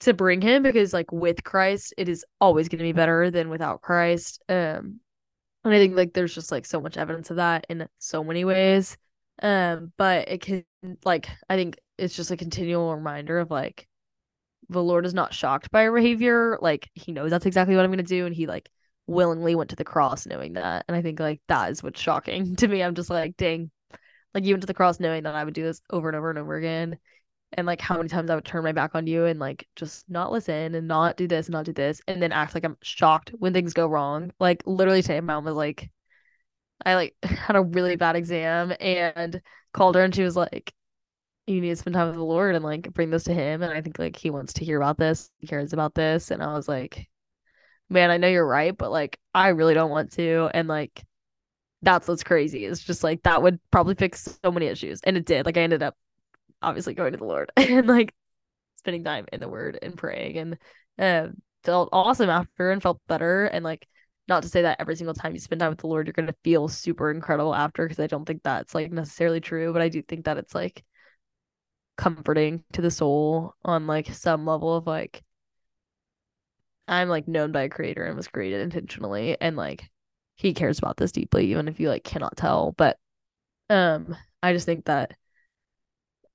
to 0.00 0.14
bring 0.14 0.40
him 0.40 0.62
because 0.62 0.92
like 0.92 1.10
with 1.12 1.42
christ 1.44 1.92
it 1.98 2.08
is 2.08 2.24
always 2.40 2.68
going 2.68 2.78
to 2.78 2.84
be 2.84 2.92
better 2.92 3.30
than 3.30 3.48
without 3.48 3.80
christ 3.80 4.42
um 4.48 5.00
and 5.64 5.74
i 5.74 5.78
think 5.78 5.96
like 5.96 6.12
there's 6.12 6.34
just 6.34 6.52
like 6.52 6.64
so 6.64 6.80
much 6.80 6.96
evidence 6.96 7.30
of 7.30 7.36
that 7.36 7.66
in 7.68 7.86
so 7.98 8.22
many 8.22 8.44
ways 8.44 8.96
um 9.42 9.92
but 9.96 10.28
it 10.28 10.40
can 10.40 10.64
like 11.04 11.28
i 11.48 11.56
think 11.56 11.78
it's 11.96 12.14
just 12.14 12.30
a 12.30 12.36
continual 12.36 12.94
reminder 12.94 13.38
of 13.38 13.50
like 13.50 13.86
the 14.68 14.82
lord 14.82 15.06
is 15.06 15.14
not 15.14 15.34
shocked 15.34 15.70
by 15.70 15.84
our 15.84 15.92
behavior 15.92 16.58
like 16.60 16.88
he 16.94 17.12
knows 17.12 17.30
that's 17.30 17.46
exactly 17.46 17.74
what 17.74 17.84
i'm 17.84 17.90
going 17.90 17.98
to 17.98 18.04
do 18.04 18.26
and 18.26 18.34
he 18.34 18.46
like 18.46 18.70
willingly 19.08 19.54
went 19.54 19.70
to 19.70 19.76
the 19.76 19.84
cross 19.84 20.26
knowing 20.26 20.52
that. 20.52 20.84
And 20.86 20.96
I 20.96 21.02
think 21.02 21.18
like 21.18 21.40
that 21.48 21.72
is 21.72 21.82
what's 21.82 22.00
shocking 22.00 22.54
to 22.56 22.68
me. 22.68 22.82
I'm 22.82 22.94
just 22.94 23.10
like, 23.10 23.36
dang, 23.36 23.70
like 24.34 24.44
you 24.44 24.54
went 24.54 24.62
to 24.62 24.66
the 24.68 24.74
cross 24.74 25.00
knowing 25.00 25.24
that 25.24 25.34
I 25.34 25.42
would 25.42 25.54
do 25.54 25.64
this 25.64 25.80
over 25.90 26.08
and 26.08 26.16
over 26.16 26.30
and 26.30 26.38
over 26.38 26.54
again. 26.54 26.98
And 27.52 27.66
like 27.66 27.80
how 27.80 27.96
many 27.96 28.08
times 28.08 28.30
I 28.30 28.34
would 28.34 28.44
turn 28.44 28.64
my 28.64 28.72
back 28.72 28.94
on 28.94 29.06
you 29.06 29.24
and 29.24 29.40
like 29.40 29.66
just 29.74 30.08
not 30.08 30.30
listen 30.30 30.74
and 30.74 30.86
not 30.86 31.16
do 31.16 31.26
this 31.26 31.46
and 31.46 31.54
not 31.54 31.64
do 31.64 31.72
this 31.72 32.02
and 32.06 32.22
then 32.22 32.32
act 32.32 32.54
like 32.54 32.64
I'm 32.64 32.76
shocked 32.82 33.32
when 33.38 33.52
things 33.52 33.72
go 33.72 33.86
wrong. 33.86 34.32
Like 34.38 34.62
literally 34.66 35.02
today, 35.02 35.20
mom 35.20 35.44
was 35.44 35.54
like, 35.54 35.90
I 36.84 36.94
like 36.94 37.16
had 37.22 37.56
a 37.56 37.62
really 37.62 37.96
bad 37.96 38.16
exam 38.16 38.74
and 38.80 39.40
called 39.72 39.94
her 39.94 40.04
and 40.04 40.14
she 40.14 40.22
was 40.22 40.36
like, 40.36 40.72
you 41.46 41.60
need 41.60 41.70
to 41.70 41.76
spend 41.76 41.94
time 41.94 42.08
with 42.08 42.16
the 42.16 42.22
Lord 42.22 42.54
and 42.54 42.64
like 42.64 42.92
bring 42.92 43.10
this 43.10 43.24
to 43.24 43.34
him. 43.34 43.62
And 43.62 43.72
I 43.72 43.80
think 43.80 43.98
like 43.98 44.16
he 44.16 44.30
wants 44.30 44.52
to 44.54 44.64
hear 44.64 44.76
about 44.76 44.98
this, 44.98 45.30
he 45.38 45.46
cares 45.46 45.72
about 45.72 45.94
this. 45.94 46.30
And 46.30 46.42
I 46.42 46.52
was 46.52 46.68
like, 46.68 47.08
man, 47.88 48.10
I 48.10 48.18
know 48.18 48.28
you're 48.28 48.46
right, 48.46 48.76
but 48.76 48.90
like 48.90 49.18
I 49.34 49.48
really 49.48 49.74
don't 49.74 49.90
want 49.90 50.12
to. 50.12 50.50
And 50.52 50.68
like 50.68 51.02
that's 51.82 52.08
what's 52.08 52.24
crazy. 52.24 52.64
It's 52.64 52.82
just 52.82 53.04
like 53.04 53.22
that 53.22 53.42
would 53.42 53.60
probably 53.70 53.94
fix 53.94 54.38
so 54.44 54.50
many 54.50 54.66
issues. 54.66 55.00
And 55.04 55.16
it 55.16 55.24
did. 55.24 55.46
Like 55.46 55.56
I 55.56 55.62
ended 55.62 55.82
up 55.82 55.96
obviously 56.62 56.94
going 56.94 57.12
to 57.12 57.18
the 57.18 57.24
Lord 57.24 57.50
and 57.56 57.86
like 57.86 58.14
spending 58.76 59.04
time 59.04 59.26
in 59.32 59.40
the 59.40 59.48
word 59.48 59.78
and 59.80 59.96
praying 59.96 60.38
and 60.38 60.58
uh, 60.98 61.32
felt 61.64 61.88
awesome 61.92 62.30
after 62.30 62.70
and 62.70 62.82
felt 62.82 63.00
better. 63.08 63.46
And 63.46 63.64
like 63.64 63.86
not 64.28 64.42
to 64.42 64.48
say 64.48 64.62
that 64.62 64.80
every 64.80 64.96
single 64.96 65.14
time 65.14 65.34
you 65.34 65.40
spend 65.40 65.60
time 65.60 65.70
with 65.70 65.78
the 65.78 65.86
Lord, 65.86 66.06
you're 66.06 66.12
gonna 66.12 66.34
feel 66.44 66.68
super 66.68 67.10
incredible 67.10 67.54
after, 67.54 67.84
because 67.84 68.00
I 68.02 68.06
don't 68.06 68.24
think 68.24 68.42
that's 68.42 68.74
like 68.74 68.92
necessarily 68.92 69.40
true, 69.40 69.72
but 69.72 69.82
I 69.82 69.88
do 69.88 70.02
think 70.02 70.24
that 70.26 70.38
it's 70.38 70.54
like 70.54 70.84
comforting 71.98 72.62
to 72.72 72.80
the 72.80 72.90
soul 72.90 73.54
on 73.64 73.86
like 73.86 74.06
some 74.14 74.46
level 74.46 74.76
of 74.76 74.86
like 74.86 75.22
I'm 76.86 77.08
like 77.08 77.28
known 77.28 77.52
by 77.52 77.62
a 77.62 77.68
creator 77.68 78.04
and 78.04 78.16
was 78.16 78.28
created 78.28 78.60
intentionally 78.60 79.36
and 79.40 79.56
like 79.56 79.82
he 80.36 80.54
cares 80.54 80.78
about 80.78 80.96
this 80.96 81.12
deeply 81.12 81.50
even 81.50 81.66
if 81.68 81.80
you 81.80 81.88
like 81.88 82.04
cannot 82.04 82.36
tell 82.36 82.72
but 82.78 82.98
um 83.68 84.16
I 84.42 84.52
just 84.52 84.64
think 84.64 84.84
that 84.86 85.12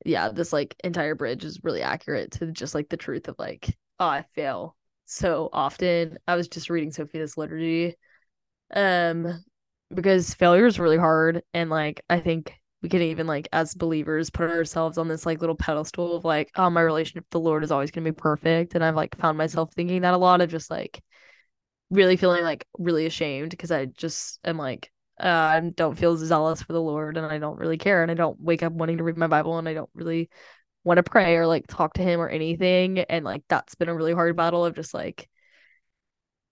yeah 0.05 0.29
this 0.29 0.53
like 0.53 0.75
entire 0.83 1.15
bridge 1.15 1.43
is 1.45 1.59
really 1.63 1.81
accurate 1.81 2.31
to 2.31 2.51
just 2.51 2.75
like 2.75 2.89
the 2.89 2.97
truth 2.97 3.27
of 3.27 3.35
like 3.39 3.75
oh 3.99 4.07
I 4.07 4.25
fail 4.35 4.75
so 5.05 5.49
often. 5.51 6.17
I 6.27 6.35
was 6.35 6.47
just 6.47 6.69
reading 6.69 6.91
Sophia's 6.91 7.37
liturgy 7.37 7.95
um 8.75 9.43
because 9.93 10.33
failure 10.33 10.65
is 10.65 10.79
really 10.79 10.97
hard 10.97 11.43
and 11.53 11.69
like 11.69 12.03
I 12.09 12.19
think 12.19 12.53
we 12.83 12.89
can 12.89 13.01
even 13.01 13.25
like 13.25 13.47
as 13.53 13.73
believers 13.73 14.29
put 14.29 14.49
ourselves 14.49 14.97
on 14.97 15.07
this 15.07 15.25
like 15.25 15.39
little 15.39 15.55
pedestal 15.55 16.15
of 16.15 16.25
like 16.25 16.51
oh 16.55 16.69
my 16.69 16.81
relationship 16.81 17.23
with 17.23 17.29
the 17.31 17.39
lord 17.39 17.63
is 17.63 17.71
always 17.71 17.89
to 17.91 18.01
be 18.01 18.11
perfect 18.11 18.75
and 18.75 18.83
i've 18.83 18.95
like 18.95 19.17
found 19.17 19.37
myself 19.37 19.73
thinking 19.73 20.01
that 20.01 20.13
a 20.13 20.17
lot 20.17 20.41
of 20.41 20.49
just 20.51 20.69
like 20.69 21.01
really 21.89 22.17
feeling 22.17 22.43
like 22.43 22.67
really 22.77 23.05
ashamed 23.05 23.49
because 23.49 23.71
i 23.71 23.85
just 23.85 24.39
am 24.43 24.57
like 24.57 24.91
uh, 25.19 25.27
i 25.27 25.71
don't 25.75 25.97
feel 25.97 26.17
zealous 26.17 26.61
for 26.61 26.73
the 26.73 26.81
lord 26.81 27.17
and 27.17 27.25
i 27.25 27.37
don't 27.37 27.59
really 27.59 27.77
care 27.77 28.01
and 28.01 28.11
i 28.11 28.15
don't 28.15 28.39
wake 28.39 28.63
up 28.63 28.73
wanting 28.73 28.97
to 28.97 29.03
read 29.03 29.17
my 29.17 29.27
bible 29.27 29.57
and 29.57 29.67
i 29.67 29.73
don't 29.73 29.89
really 29.93 30.29
want 30.83 30.97
to 30.97 31.03
pray 31.03 31.35
or 31.35 31.47
like 31.47 31.65
talk 31.67 31.93
to 31.93 32.03
him 32.03 32.19
or 32.19 32.27
anything 32.27 32.99
and 32.99 33.23
like 33.23 33.43
that's 33.47 33.75
been 33.75 33.89
a 33.89 33.95
really 33.95 34.13
hard 34.13 34.35
battle 34.35 34.65
of 34.65 34.75
just 34.75 34.93
like 34.93 35.29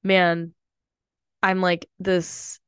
man 0.04 0.54
i'm 1.44 1.62
like 1.62 1.88
this 2.00 2.62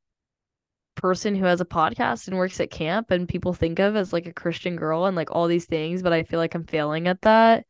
person 0.95 1.35
who 1.35 1.45
has 1.45 1.61
a 1.61 1.65
podcast 1.65 2.27
and 2.27 2.37
works 2.37 2.59
at 2.59 2.71
camp 2.71 3.11
and 3.11 3.27
people 3.27 3.53
think 3.53 3.79
of 3.79 3.95
as 3.95 4.13
like 4.13 4.25
a 4.25 4.33
Christian 4.33 4.75
girl 4.75 5.05
and 5.05 5.15
like 5.15 5.31
all 5.31 5.47
these 5.47 5.65
things, 5.65 6.01
but 6.01 6.13
I 6.13 6.23
feel 6.23 6.39
like 6.39 6.55
I'm 6.55 6.65
failing 6.65 7.07
at 7.07 7.21
that. 7.21 7.65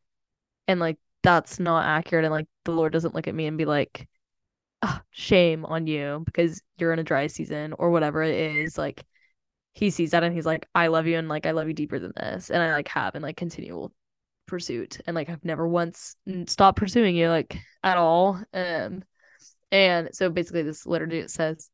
And 0.68 0.80
like 0.80 0.98
that's 1.22 1.58
not 1.58 1.84
accurate. 1.84 2.24
And 2.24 2.32
like 2.32 2.46
the 2.64 2.72
Lord 2.72 2.92
doesn't 2.92 3.14
look 3.14 3.28
at 3.28 3.34
me 3.34 3.46
and 3.46 3.58
be 3.58 3.64
like, 3.64 4.08
oh, 4.84 5.00
shame 5.10 5.64
on 5.64 5.86
you 5.86 6.22
because 6.26 6.62
you're 6.78 6.92
in 6.92 6.98
a 6.98 7.04
dry 7.04 7.26
season 7.26 7.74
or 7.78 7.90
whatever 7.90 8.22
it 8.22 8.34
is. 8.34 8.76
Like 8.78 9.04
he 9.72 9.90
sees 9.90 10.10
that 10.12 10.22
and 10.22 10.34
he's 10.34 10.46
like, 10.46 10.68
I 10.74 10.88
love 10.88 11.06
you 11.06 11.18
and 11.18 11.28
like 11.28 11.46
I 11.46 11.52
love 11.52 11.68
you 11.68 11.74
deeper 11.74 11.98
than 11.98 12.12
this. 12.16 12.50
And 12.50 12.62
I 12.62 12.72
like 12.72 12.88
have 12.88 13.14
and 13.14 13.22
like 13.22 13.36
continual 13.36 13.92
pursuit. 14.46 15.00
And 15.06 15.14
like 15.14 15.30
I've 15.30 15.44
never 15.44 15.66
once 15.66 16.16
stopped 16.46 16.78
pursuing 16.78 17.16
you 17.16 17.28
like 17.28 17.58
at 17.82 17.96
all. 17.96 18.40
Um 18.52 19.02
and 19.72 20.10
so 20.12 20.30
basically 20.30 20.62
this 20.62 20.86
liturgy 20.86 21.18
it 21.18 21.30
says 21.30 21.70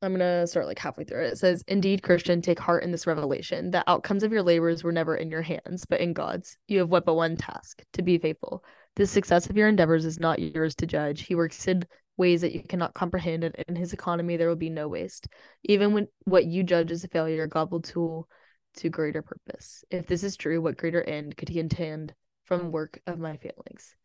I'm 0.00 0.12
gonna 0.12 0.46
start 0.46 0.66
like 0.66 0.78
halfway 0.78 1.04
through 1.04 1.24
it. 1.24 1.32
It 1.32 1.38
says, 1.38 1.64
Indeed, 1.66 2.02
Christian, 2.02 2.42
take 2.42 2.58
heart 2.58 2.84
in 2.84 2.92
this 2.92 3.06
revelation. 3.06 3.70
The 3.70 3.88
outcomes 3.88 4.22
of 4.22 4.32
your 4.32 4.42
labors 4.42 4.84
were 4.84 4.92
never 4.92 5.16
in 5.16 5.30
your 5.30 5.40
hands, 5.42 5.86
but 5.88 6.00
in 6.00 6.12
God's. 6.12 6.58
You 6.68 6.80
have 6.80 6.90
what 6.90 7.06
but 7.06 7.14
one 7.14 7.36
task 7.36 7.82
to 7.94 8.02
be 8.02 8.18
faithful. 8.18 8.62
The 8.96 9.06
success 9.06 9.50
of 9.50 9.56
your 9.56 9.68
endeavors 9.68 10.04
is 10.04 10.20
not 10.20 10.38
yours 10.38 10.74
to 10.76 10.86
judge. 10.86 11.22
He 11.22 11.34
works 11.34 11.66
in 11.66 11.84
ways 12.16 12.42
that 12.42 12.52
you 12.52 12.62
cannot 12.62 12.94
comprehend, 12.94 13.44
and 13.44 13.54
in 13.66 13.76
his 13.76 13.92
economy 13.92 14.36
there 14.36 14.48
will 14.48 14.56
be 14.56 14.70
no 14.70 14.88
waste. 14.88 15.28
Even 15.64 15.92
when 15.92 16.08
what 16.24 16.44
you 16.44 16.62
judge 16.62 16.92
as 16.92 17.04
a 17.04 17.08
failure, 17.08 17.46
God 17.46 17.70
will 17.70 17.82
tool 17.82 18.28
to 18.76 18.88
greater 18.88 19.22
purpose. 19.22 19.84
If 19.90 20.06
this 20.06 20.22
is 20.22 20.36
true, 20.36 20.60
what 20.60 20.76
greater 20.76 21.02
end 21.02 21.36
could 21.36 21.48
he 21.48 21.58
intend 21.58 22.14
from 22.44 22.70
work 22.70 23.00
of 23.06 23.18
my 23.18 23.36
failings? 23.36 23.96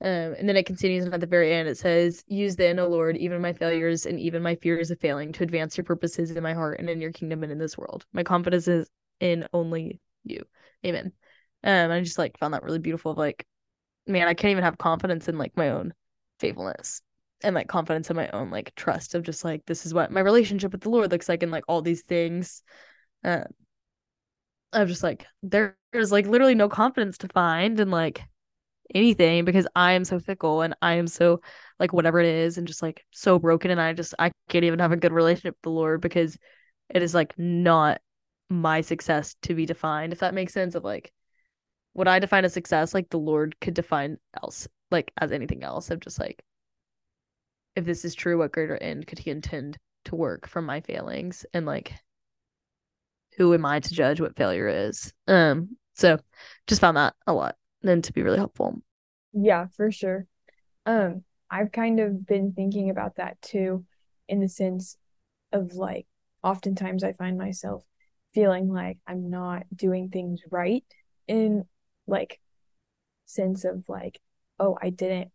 Um, 0.00 0.34
and 0.38 0.48
then 0.48 0.56
it 0.56 0.66
continues, 0.66 1.04
and 1.04 1.14
at 1.14 1.20
the 1.20 1.26
very 1.26 1.52
end, 1.52 1.68
it 1.68 1.76
says, 1.76 2.22
Use 2.28 2.54
then, 2.54 2.78
O 2.78 2.86
Lord, 2.86 3.16
even 3.16 3.42
my 3.42 3.52
failures 3.52 4.06
and 4.06 4.20
even 4.20 4.42
my 4.42 4.54
fears 4.56 4.90
of 4.90 5.00
failing 5.00 5.32
to 5.32 5.42
advance 5.42 5.76
your 5.76 5.84
purposes 5.84 6.30
in 6.30 6.42
my 6.42 6.54
heart 6.54 6.78
and 6.78 6.88
in 6.88 7.00
your 7.00 7.12
kingdom 7.12 7.42
and 7.42 7.50
in 7.50 7.58
this 7.58 7.76
world. 7.76 8.06
My 8.12 8.22
confidence 8.22 8.68
is 8.68 8.88
in 9.18 9.48
only 9.52 10.00
you. 10.22 10.44
Amen. 10.86 11.12
Um, 11.64 11.90
I 11.90 12.00
just 12.00 12.18
like 12.18 12.38
found 12.38 12.54
that 12.54 12.62
really 12.62 12.78
beautiful. 12.78 13.10
Of 13.10 13.18
like, 13.18 13.44
man, 14.08 14.28
I 14.28 14.34
can't 14.34 14.52
even 14.52 14.64
have 14.64 14.78
confidence 14.78 15.28
in 15.28 15.38
like 15.38 15.56
my 15.56 15.70
own 15.70 15.92
faithfulness 16.40 17.02
and 17.42 17.54
like 17.54 17.68
confidence 17.68 18.10
in 18.10 18.16
my 18.16 18.28
own 18.30 18.50
like 18.50 18.74
trust 18.74 19.14
of 19.14 19.22
just 19.22 19.44
like 19.44 19.64
this 19.66 19.86
is 19.86 19.94
what 19.94 20.10
my 20.10 20.20
relationship 20.20 20.72
with 20.72 20.80
the 20.80 20.90
Lord 20.90 21.10
looks 21.10 21.28
like 21.28 21.42
and 21.42 21.52
like 21.52 21.64
all 21.68 21.82
these 21.82 22.02
things. 22.02 22.62
Uh, 23.24 23.44
I'm 24.72 24.86
just 24.86 25.02
like 25.02 25.26
there's 25.42 26.12
like 26.12 26.26
literally 26.26 26.54
no 26.54 26.68
confidence 26.68 27.18
to 27.18 27.28
find 27.28 27.80
and 27.80 27.90
like 27.90 28.22
anything 28.94 29.44
because 29.44 29.66
I 29.74 29.92
am 29.92 30.04
so 30.04 30.18
fickle 30.18 30.62
and 30.62 30.74
I 30.82 30.94
am 30.94 31.06
so 31.06 31.40
like 31.78 31.92
whatever 31.92 32.20
it 32.20 32.26
is 32.26 32.58
and 32.58 32.66
just 32.66 32.82
like 32.82 33.04
so 33.10 33.38
broken 33.38 33.70
and 33.70 33.80
I 33.80 33.92
just 33.92 34.14
I 34.18 34.32
can't 34.48 34.64
even 34.64 34.78
have 34.78 34.92
a 34.92 34.96
good 34.96 35.12
relationship 35.12 35.54
with 35.56 35.62
the 35.62 35.70
Lord 35.70 36.00
because 36.00 36.38
it 36.90 37.02
is 37.02 37.14
like 37.14 37.38
not 37.38 38.00
my 38.50 38.80
success 38.80 39.36
to 39.42 39.54
be 39.54 39.66
defined 39.66 40.12
if 40.12 40.20
that 40.20 40.34
makes 40.34 40.54
sense 40.54 40.74
of 40.74 40.84
like 40.84 41.12
what 41.98 42.06
I 42.06 42.20
define 42.20 42.44
as 42.44 42.52
success 42.52 42.94
like 42.94 43.10
the 43.10 43.18
Lord 43.18 43.56
could 43.60 43.74
define 43.74 44.18
else 44.40 44.68
like 44.92 45.10
as 45.20 45.32
anything 45.32 45.64
else 45.64 45.90
of 45.90 45.98
just 45.98 46.20
like 46.20 46.44
if 47.74 47.84
this 47.84 48.04
is 48.04 48.14
true 48.14 48.38
what 48.38 48.52
greater 48.52 48.76
end 48.76 49.08
could 49.08 49.18
he 49.18 49.32
intend 49.32 49.78
to 50.04 50.14
work 50.14 50.46
from 50.46 50.64
my 50.64 50.80
failings? 50.80 51.44
And 51.52 51.66
like 51.66 51.92
who 53.36 53.52
am 53.52 53.66
I 53.66 53.80
to 53.80 53.92
judge 53.92 54.20
what 54.20 54.36
failure 54.36 54.68
is? 54.68 55.12
Um 55.26 55.76
so 55.94 56.20
just 56.68 56.80
found 56.80 56.96
that 56.96 57.16
a 57.26 57.32
lot 57.32 57.56
and 57.82 58.04
to 58.04 58.12
be 58.12 58.22
really 58.22 58.38
helpful. 58.38 58.80
Yeah 59.32 59.66
for 59.76 59.90
sure. 59.90 60.28
Um 60.86 61.24
I've 61.50 61.72
kind 61.72 61.98
of 61.98 62.24
been 62.24 62.52
thinking 62.52 62.90
about 62.90 63.16
that 63.16 63.42
too 63.42 63.84
in 64.28 64.38
the 64.38 64.48
sense 64.48 64.96
of 65.50 65.74
like 65.74 66.06
oftentimes 66.44 67.02
I 67.02 67.14
find 67.14 67.36
myself 67.36 67.82
feeling 68.34 68.68
like 68.72 68.98
I'm 69.04 69.30
not 69.30 69.64
doing 69.74 70.10
things 70.10 70.42
right 70.48 70.84
in 71.26 71.64
like 72.08 72.40
sense 73.26 73.64
of 73.64 73.84
like 73.88 74.20
oh 74.58 74.76
I 74.80 74.90
didn't 74.90 75.30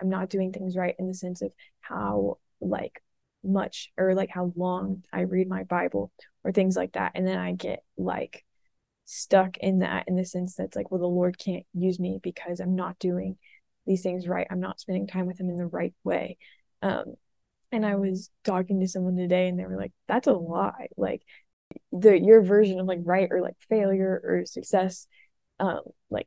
I'm 0.00 0.08
not 0.08 0.30
doing 0.30 0.52
things 0.52 0.76
right 0.76 0.94
in 0.98 1.06
the 1.06 1.14
sense 1.14 1.42
of 1.42 1.52
how 1.80 2.38
like 2.60 3.02
much 3.42 3.90
or 3.96 4.14
like 4.14 4.30
how 4.30 4.52
long 4.56 5.04
I 5.12 5.22
read 5.22 5.48
my 5.48 5.64
Bible 5.64 6.12
or 6.44 6.52
things 6.52 6.76
like 6.76 6.92
that. 6.92 7.12
And 7.14 7.26
then 7.26 7.38
I 7.38 7.52
get 7.52 7.82
like 7.96 8.44
stuck 9.04 9.56
in 9.58 9.80
that 9.80 10.04
in 10.06 10.14
the 10.16 10.24
sense 10.24 10.54
that's 10.54 10.76
like 10.76 10.90
well 10.90 11.00
the 11.00 11.06
Lord 11.06 11.36
can't 11.38 11.66
use 11.74 11.98
me 11.98 12.20
because 12.22 12.60
I'm 12.60 12.76
not 12.76 12.98
doing 12.98 13.36
these 13.86 14.02
things 14.02 14.28
right. 14.28 14.46
I'm 14.50 14.60
not 14.60 14.80
spending 14.80 15.06
time 15.06 15.26
with 15.26 15.40
him 15.40 15.50
in 15.50 15.56
the 15.56 15.66
right 15.66 15.94
way. 16.04 16.38
Um 16.82 17.14
and 17.72 17.86
I 17.86 17.96
was 17.96 18.30
talking 18.44 18.80
to 18.80 18.88
someone 18.88 19.16
today 19.16 19.48
and 19.48 19.58
they 19.58 19.64
were 19.64 19.76
like, 19.76 19.92
that's 20.08 20.26
a 20.26 20.32
lie. 20.32 20.88
Like 20.96 21.22
the 21.92 22.18
your 22.18 22.42
version 22.42 22.80
of 22.80 22.86
like 22.86 23.00
right 23.02 23.28
or 23.30 23.40
like 23.40 23.56
failure 23.68 24.20
or 24.24 24.46
success, 24.46 25.06
um, 25.60 25.82
like 26.10 26.26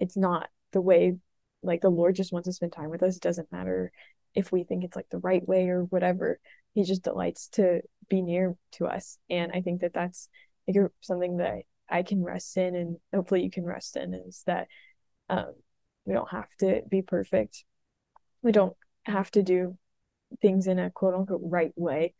it's 0.00 0.16
not 0.16 0.48
the 0.72 0.80
way 0.80 1.16
like 1.62 1.80
the 1.80 1.88
Lord 1.88 2.14
just 2.14 2.32
wants 2.32 2.46
to 2.46 2.52
spend 2.52 2.72
time 2.72 2.90
with 2.90 3.02
us. 3.02 3.16
It 3.16 3.22
doesn't 3.22 3.52
matter 3.52 3.90
if 4.34 4.52
we 4.52 4.64
think 4.64 4.84
it's 4.84 4.96
like 4.96 5.08
the 5.10 5.18
right 5.18 5.46
way 5.46 5.68
or 5.68 5.84
whatever. 5.84 6.38
He 6.74 6.82
just 6.82 7.04
delights 7.04 7.48
to 7.50 7.80
be 8.08 8.20
near 8.20 8.56
to 8.72 8.86
us. 8.86 9.18
And 9.30 9.52
I 9.52 9.62
think 9.62 9.80
that 9.80 9.94
that's 9.94 10.28
like 10.68 10.76
something 11.00 11.38
that 11.38 11.62
I 11.88 12.02
can 12.02 12.22
rest 12.22 12.56
in 12.56 12.74
and 12.74 12.96
hopefully 13.14 13.42
you 13.42 13.50
can 13.50 13.64
rest 13.64 13.96
in 13.96 14.14
is 14.14 14.42
that 14.46 14.68
um, 15.28 15.54
we 16.04 16.12
don't 16.12 16.30
have 16.30 16.48
to 16.60 16.82
be 16.88 17.02
perfect. 17.02 17.64
We 18.42 18.52
don't 18.52 18.76
have 19.04 19.30
to 19.32 19.42
do 19.42 19.78
things 20.42 20.66
in 20.66 20.78
a 20.78 20.90
quote 20.90 21.14
unquote 21.14 21.40
right 21.44 21.72
way. 21.76 22.14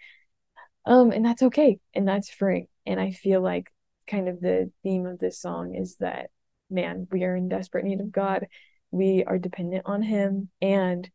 Um, 0.86 1.10
and 1.10 1.24
that's 1.24 1.42
okay. 1.42 1.78
And 1.94 2.06
that's 2.06 2.30
free. 2.30 2.68
And 2.86 3.00
I 3.00 3.10
feel 3.10 3.40
like 3.40 3.70
kind 4.06 4.28
of 4.28 4.40
the 4.40 4.70
theme 4.82 5.06
of 5.06 5.18
this 5.18 5.40
song 5.40 5.74
is 5.74 5.96
that, 5.96 6.30
man, 6.74 7.06
we 7.10 7.24
are 7.24 7.36
in 7.36 7.48
desperate 7.48 7.84
need 7.84 8.00
of 8.00 8.12
God. 8.12 8.46
We 8.90 9.24
are 9.24 9.38
dependent 9.38 9.86
on 9.86 10.02
Him. 10.02 10.50
And 10.60 11.08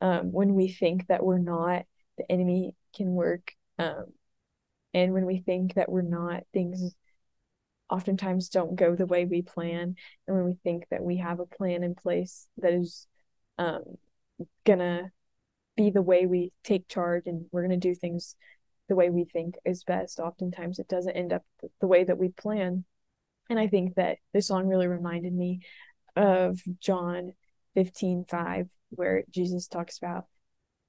um, 0.00 0.32
when 0.32 0.54
we 0.54 0.68
think 0.68 1.06
that 1.08 1.24
we're 1.24 1.38
not, 1.38 1.84
the 2.18 2.30
enemy 2.30 2.74
can 2.94 3.08
work. 3.08 3.52
Um, 3.78 4.06
and 4.94 5.12
when 5.12 5.26
we 5.26 5.38
think 5.38 5.74
that 5.74 5.90
we're 5.90 6.02
not, 6.02 6.44
things 6.52 6.94
oftentimes 7.90 8.48
don't 8.48 8.76
go 8.76 8.94
the 8.94 9.06
way 9.06 9.24
we 9.24 9.42
plan. 9.42 9.96
And 10.26 10.36
when 10.36 10.44
we 10.44 10.54
think 10.64 10.86
that 10.90 11.02
we 11.02 11.18
have 11.18 11.40
a 11.40 11.46
plan 11.46 11.82
in 11.82 11.94
place 11.94 12.46
that 12.58 12.72
is 12.72 13.06
um, 13.58 13.82
gonna 14.64 15.12
be 15.76 15.90
the 15.90 16.02
way 16.02 16.26
we 16.26 16.52
take 16.64 16.88
charge 16.88 17.26
and 17.26 17.46
we're 17.52 17.66
to 17.68 17.76
do 17.76 17.94
things 17.94 18.36
the 18.88 18.96
way 18.96 19.10
we 19.10 19.24
think 19.24 19.56
is 19.64 19.84
best 19.84 20.20
oftentimes 20.20 20.78
it 20.78 20.88
doesn't 20.88 21.16
end 21.16 21.32
up 21.32 21.42
the 21.80 21.86
way 21.86 22.04
that 22.04 22.18
we 22.18 22.28
plan 22.28 22.84
and 23.48 23.58
i 23.58 23.66
think 23.66 23.94
that 23.94 24.18
this 24.32 24.46
song 24.46 24.66
really 24.66 24.86
reminded 24.86 25.32
me 25.32 25.60
of 26.14 26.60
john 26.80 27.32
15 27.74 28.24
5 28.28 28.68
where 28.90 29.24
jesus 29.30 29.66
talks 29.66 29.98
about 29.98 30.26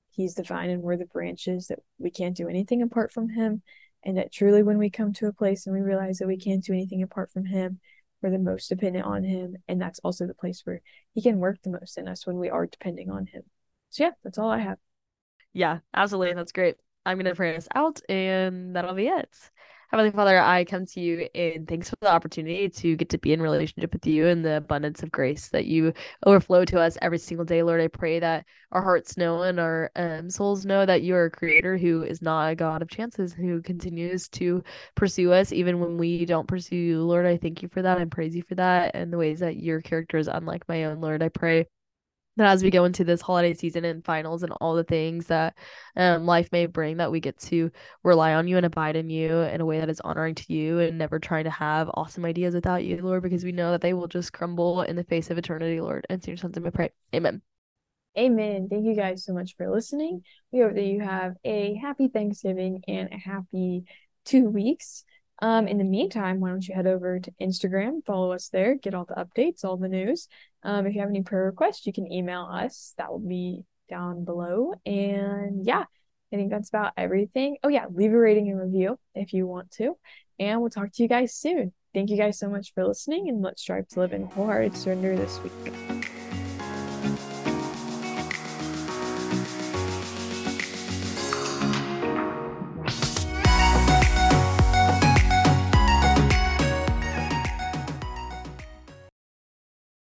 he's 0.10 0.36
the 0.36 0.43
vine 0.43 0.70
and 0.70 0.82
we're 0.82 0.98
the 0.98 1.06
branches 1.06 1.67
that 1.67 1.80
we 1.98 2.10
can't 2.10 2.38
do 2.38 2.48
anything 2.48 2.82
apart 2.82 3.12
from 3.12 3.30
him 3.30 3.62
and 4.04 4.17
that 4.17 4.32
truly 4.32 4.63
when 4.63 4.78
we 4.78 4.89
come 4.89 5.13
to 5.13 5.28
a 5.28 5.34
place 5.34 5.65
and 5.65 5.76
we 5.76 5.82
realize 5.82 6.17
that 6.20 6.28
we 6.28 6.38
can't 6.38 6.63
do 6.63 6.74
anything 6.74 7.04
apart 7.04 7.32
from 7.32 7.46
him 7.46 7.80
we're 8.22 8.32
the 8.32 8.39
most 8.39 8.67
dependent 8.67 9.06
on 9.06 9.24
him 9.24 9.56
and 9.67 9.82
that's 9.82 10.00
also 10.00 10.26
the 10.26 10.34
place 10.34 10.62
where 10.63 10.82
he 11.13 11.22
can 11.22 11.39
work 11.39 11.58
the 11.63 11.70
most 11.70 11.98
in 11.98 12.08
us 12.08 12.26
when 12.26 12.38
we 12.38 12.50
are 12.50 12.65
depending 12.65 13.10
on 13.10 13.26
him 13.26 13.43
so 13.89 14.04
yeah, 14.04 14.12
that's 14.24 14.38
all 14.38 14.50
I 14.50 14.60
have. 14.60 14.78
Yeah, 15.54 15.80
absolutely. 15.93 16.36
That's 16.36 16.52
great. 16.52 16.76
I'm 17.06 17.17
gonna 17.17 17.36
pray 17.36 17.56
us 17.56 17.67
out 17.74 18.02
and 18.10 18.76
that'll 18.76 18.93
be 18.93 19.08
it. 19.08 19.30
Heavenly 19.89 20.12
Father, 20.12 20.38
I 20.38 20.65
come 20.65 20.86
to 20.86 21.00
you 21.00 21.30
and 21.34 21.65
thanks 21.65 21.89
for 21.89 21.95
the 22.02 22.12
opportunity 22.12 22.67
to 22.67 22.97
get 22.97 23.08
to 23.10 23.17
be 23.17 23.32
in 23.32 23.41
relationship 23.41 23.93
with 23.93 24.06
you 24.06 24.28
and 24.28 24.43
the 24.43 24.58
abundance 24.58 25.02
of 25.02 25.12
grace 25.12 25.47
that 25.50 25.65
you 25.65 25.93
overflow 26.26 26.65
to 26.65 26.82
us 26.82 26.97
every 27.02 27.17
single 27.19 27.45
day. 27.45 27.63
Lord, 27.63 27.80
I 27.80 27.88
pray 27.88 28.19
that 28.19 28.45
our 28.73 28.82
hearts 28.82 29.15
know 29.15 29.43
and 29.43 29.62
our 29.62 29.89
um, 29.95 30.30
souls 30.30 30.65
know 30.65 30.86
that 30.86 31.04
you 31.04 31.15
are 31.15 31.26
a 31.26 31.32
creator 31.32 31.78
who 31.78 32.04
is 32.04 32.21
not 32.21 32.50
a 32.50 32.56
God 32.56 32.82
of 32.82 32.89
chances, 32.89 33.34
who 33.34 33.62
continues 33.62 34.28
to 34.30 34.62
pursue 34.95 35.32
us 35.32 35.54
even 35.54 35.80
when 35.80 35.97
we 35.97 36.26
don't 36.26 36.50
pursue 36.50 36.76
you. 36.76 37.02
Lord, 37.02 37.26
I 37.26 37.38
thank 37.38 37.62
you 37.62 37.69
for 37.69 37.82
that 37.82 38.00
and 38.00 38.12
praise 38.12 38.36
you 38.36 38.43
for 38.43 38.56
that 38.56 38.91
and 38.93 39.12
the 39.12 39.17
ways 39.17 39.39
that 39.39 39.56
your 39.56 39.82
character 39.82 40.17
is 40.17 40.28
unlike 40.28 40.67
my 40.67 40.84
own. 40.84 41.00
Lord, 41.00 41.23
I 41.23 41.30
pray 41.30 41.65
that 42.38 42.47
as 42.47 42.63
we 42.63 42.69
go 42.69 42.86
into 42.86 43.04
this 43.04 43.21
holiday 43.21 43.54
season 43.54 43.86
and 43.86 44.06
finals 44.06 44.43
and 44.43 44.54
all 44.54 44.76
the 44.76 44.84
things 44.84 45.28
that 45.28 45.58
um, 45.95 46.26
life 46.26 46.50
may 46.52 46.65
bring 46.65 46.97
that 46.97 47.12
we 47.12 47.19
get 47.19 47.38
to 47.39 47.71
rely 48.04 48.34
on 48.34 48.47
you 48.47 48.58
and 48.58 48.65
abide 48.65 48.95
in 48.95 49.10
you 49.10 49.39
in 49.39 49.62
a 49.62 49.65
way 49.65 49.80
that 49.80 49.89
is 49.89 50.00
honoring 50.02 50.36
to 50.36 50.54
you 50.54 50.80
and 50.80 50.97
never 50.97 51.19
trying 51.19 51.43
to 51.43 51.50
have 51.50 51.89
awesome 51.95 52.26
ideas 52.26 52.54
without 52.54 52.84
you 52.84 53.02
lord 53.02 53.23
because 53.23 53.43
we 53.43 53.52
know 53.52 53.71
that 53.71 53.82
they 53.82 53.93
will 53.93 54.08
just 54.08 54.34
crumble 54.34 54.82
in 54.84 54.95
the 54.95 55.04
face 55.04 55.30
of 55.30 55.38
eternity 55.38 55.82
lord. 55.82 56.06
And 56.10 56.26
your 56.26 56.38
son's 56.38 56.56
name 56.56 56.67
i 56.67 56.69
pray. 56.69 56.91
Amen. 57.13 57.41
Amen. 58.17 58.67
Thank 58.69 58.86
you 58.86 58.95
guys 58.95 59.23
so 59.23 59.34
much 59.34 59.56
for 59.58 59.69
listening. 59.69 60.23
We 60.52 60.62
hope 60.62 60.73
that 60.73 60.84
you 60.84 61.02
have 61.02 61.36
a 61.45 61.76
happy 61.76 62.08
thanksgiving 62.08 62.84
and 62.88 63.10
a 63.12 63.17
happy 63.17 63.84
two 64.26 64.50
weeks 64.50 65.04
um, 65.39 65.67
in 65.67 65.78
the 65.78 65.84
meantime, 65.84 66.39
why 66.39 66.50
don't 66.50 66.67
you 66.67 66.73
head 66.73 66.88
over 66.88 67.19
to 67.19 67.32
Instagram, 67.41 68.04
follow 68.06 68.32
us 68.32 68.50
there, 68.50 68.76
get 68.76 68.93
all 68.93 69.06
the 69.06 69.15
updates, 69.15 69.63
all 69.63 69.78
the 69.78 69.88
news. 69.88 70.28
Um, 70.63 70.86
if 70.86 70.95
you 70.95 71.02
have 71.02 71.10
any 71.10 71.21
prayer 71.21 71.45
requests, 71.45 71.86
you 71.86 71.93
can 71.93 72.12
email 72.12 72.47
us. 72.52 72.93
That 72.97 73.12
will 73.12 73.19
be 73.19 73.63
down 73.89 74.26
below. 74.26 74.73
And 74.86 75.65
yeah, 75.65 75.86
I 76.34 76.36
think 76.36 76.50
that's 76.50 76.69
about 76.69 76.93
everything. 76.97 77.58
Oh, 77.63 77.69
yeah, 77.69 77.86
leave 77.91 78.13
a 78.13 78.17
rating 78.17 78.50
and 78.50 78.60
review 78.60 79.00
if 79.15 79.34
you 79.34 79.47
want 79.47 79.71
to. 79.71 79.97
And 80.39 80.60
we'll 80.60 80.69
talk 80.69 80.91
to 80.93 81.04
you 81.04 81.10
guys 81.10 81.34
soon. 81.34 81.73
Thank 81.93 82.10
you 82.10 82.17
guys 82.17 82.38
so 82.38 82.50
much 82.50 82.73
for 82.73 82.86
listening, 82.86 83.28
and 83.30 83.41
let's 83.41 83.62
strive 83.62 83.88
to 83.89 84.00
live 84.02 84.13
in 84.13 84.26
wholehearted 84.26 84.78
surrender 84.78 85.15
this 85.15 85.39
week. 85.41 85.96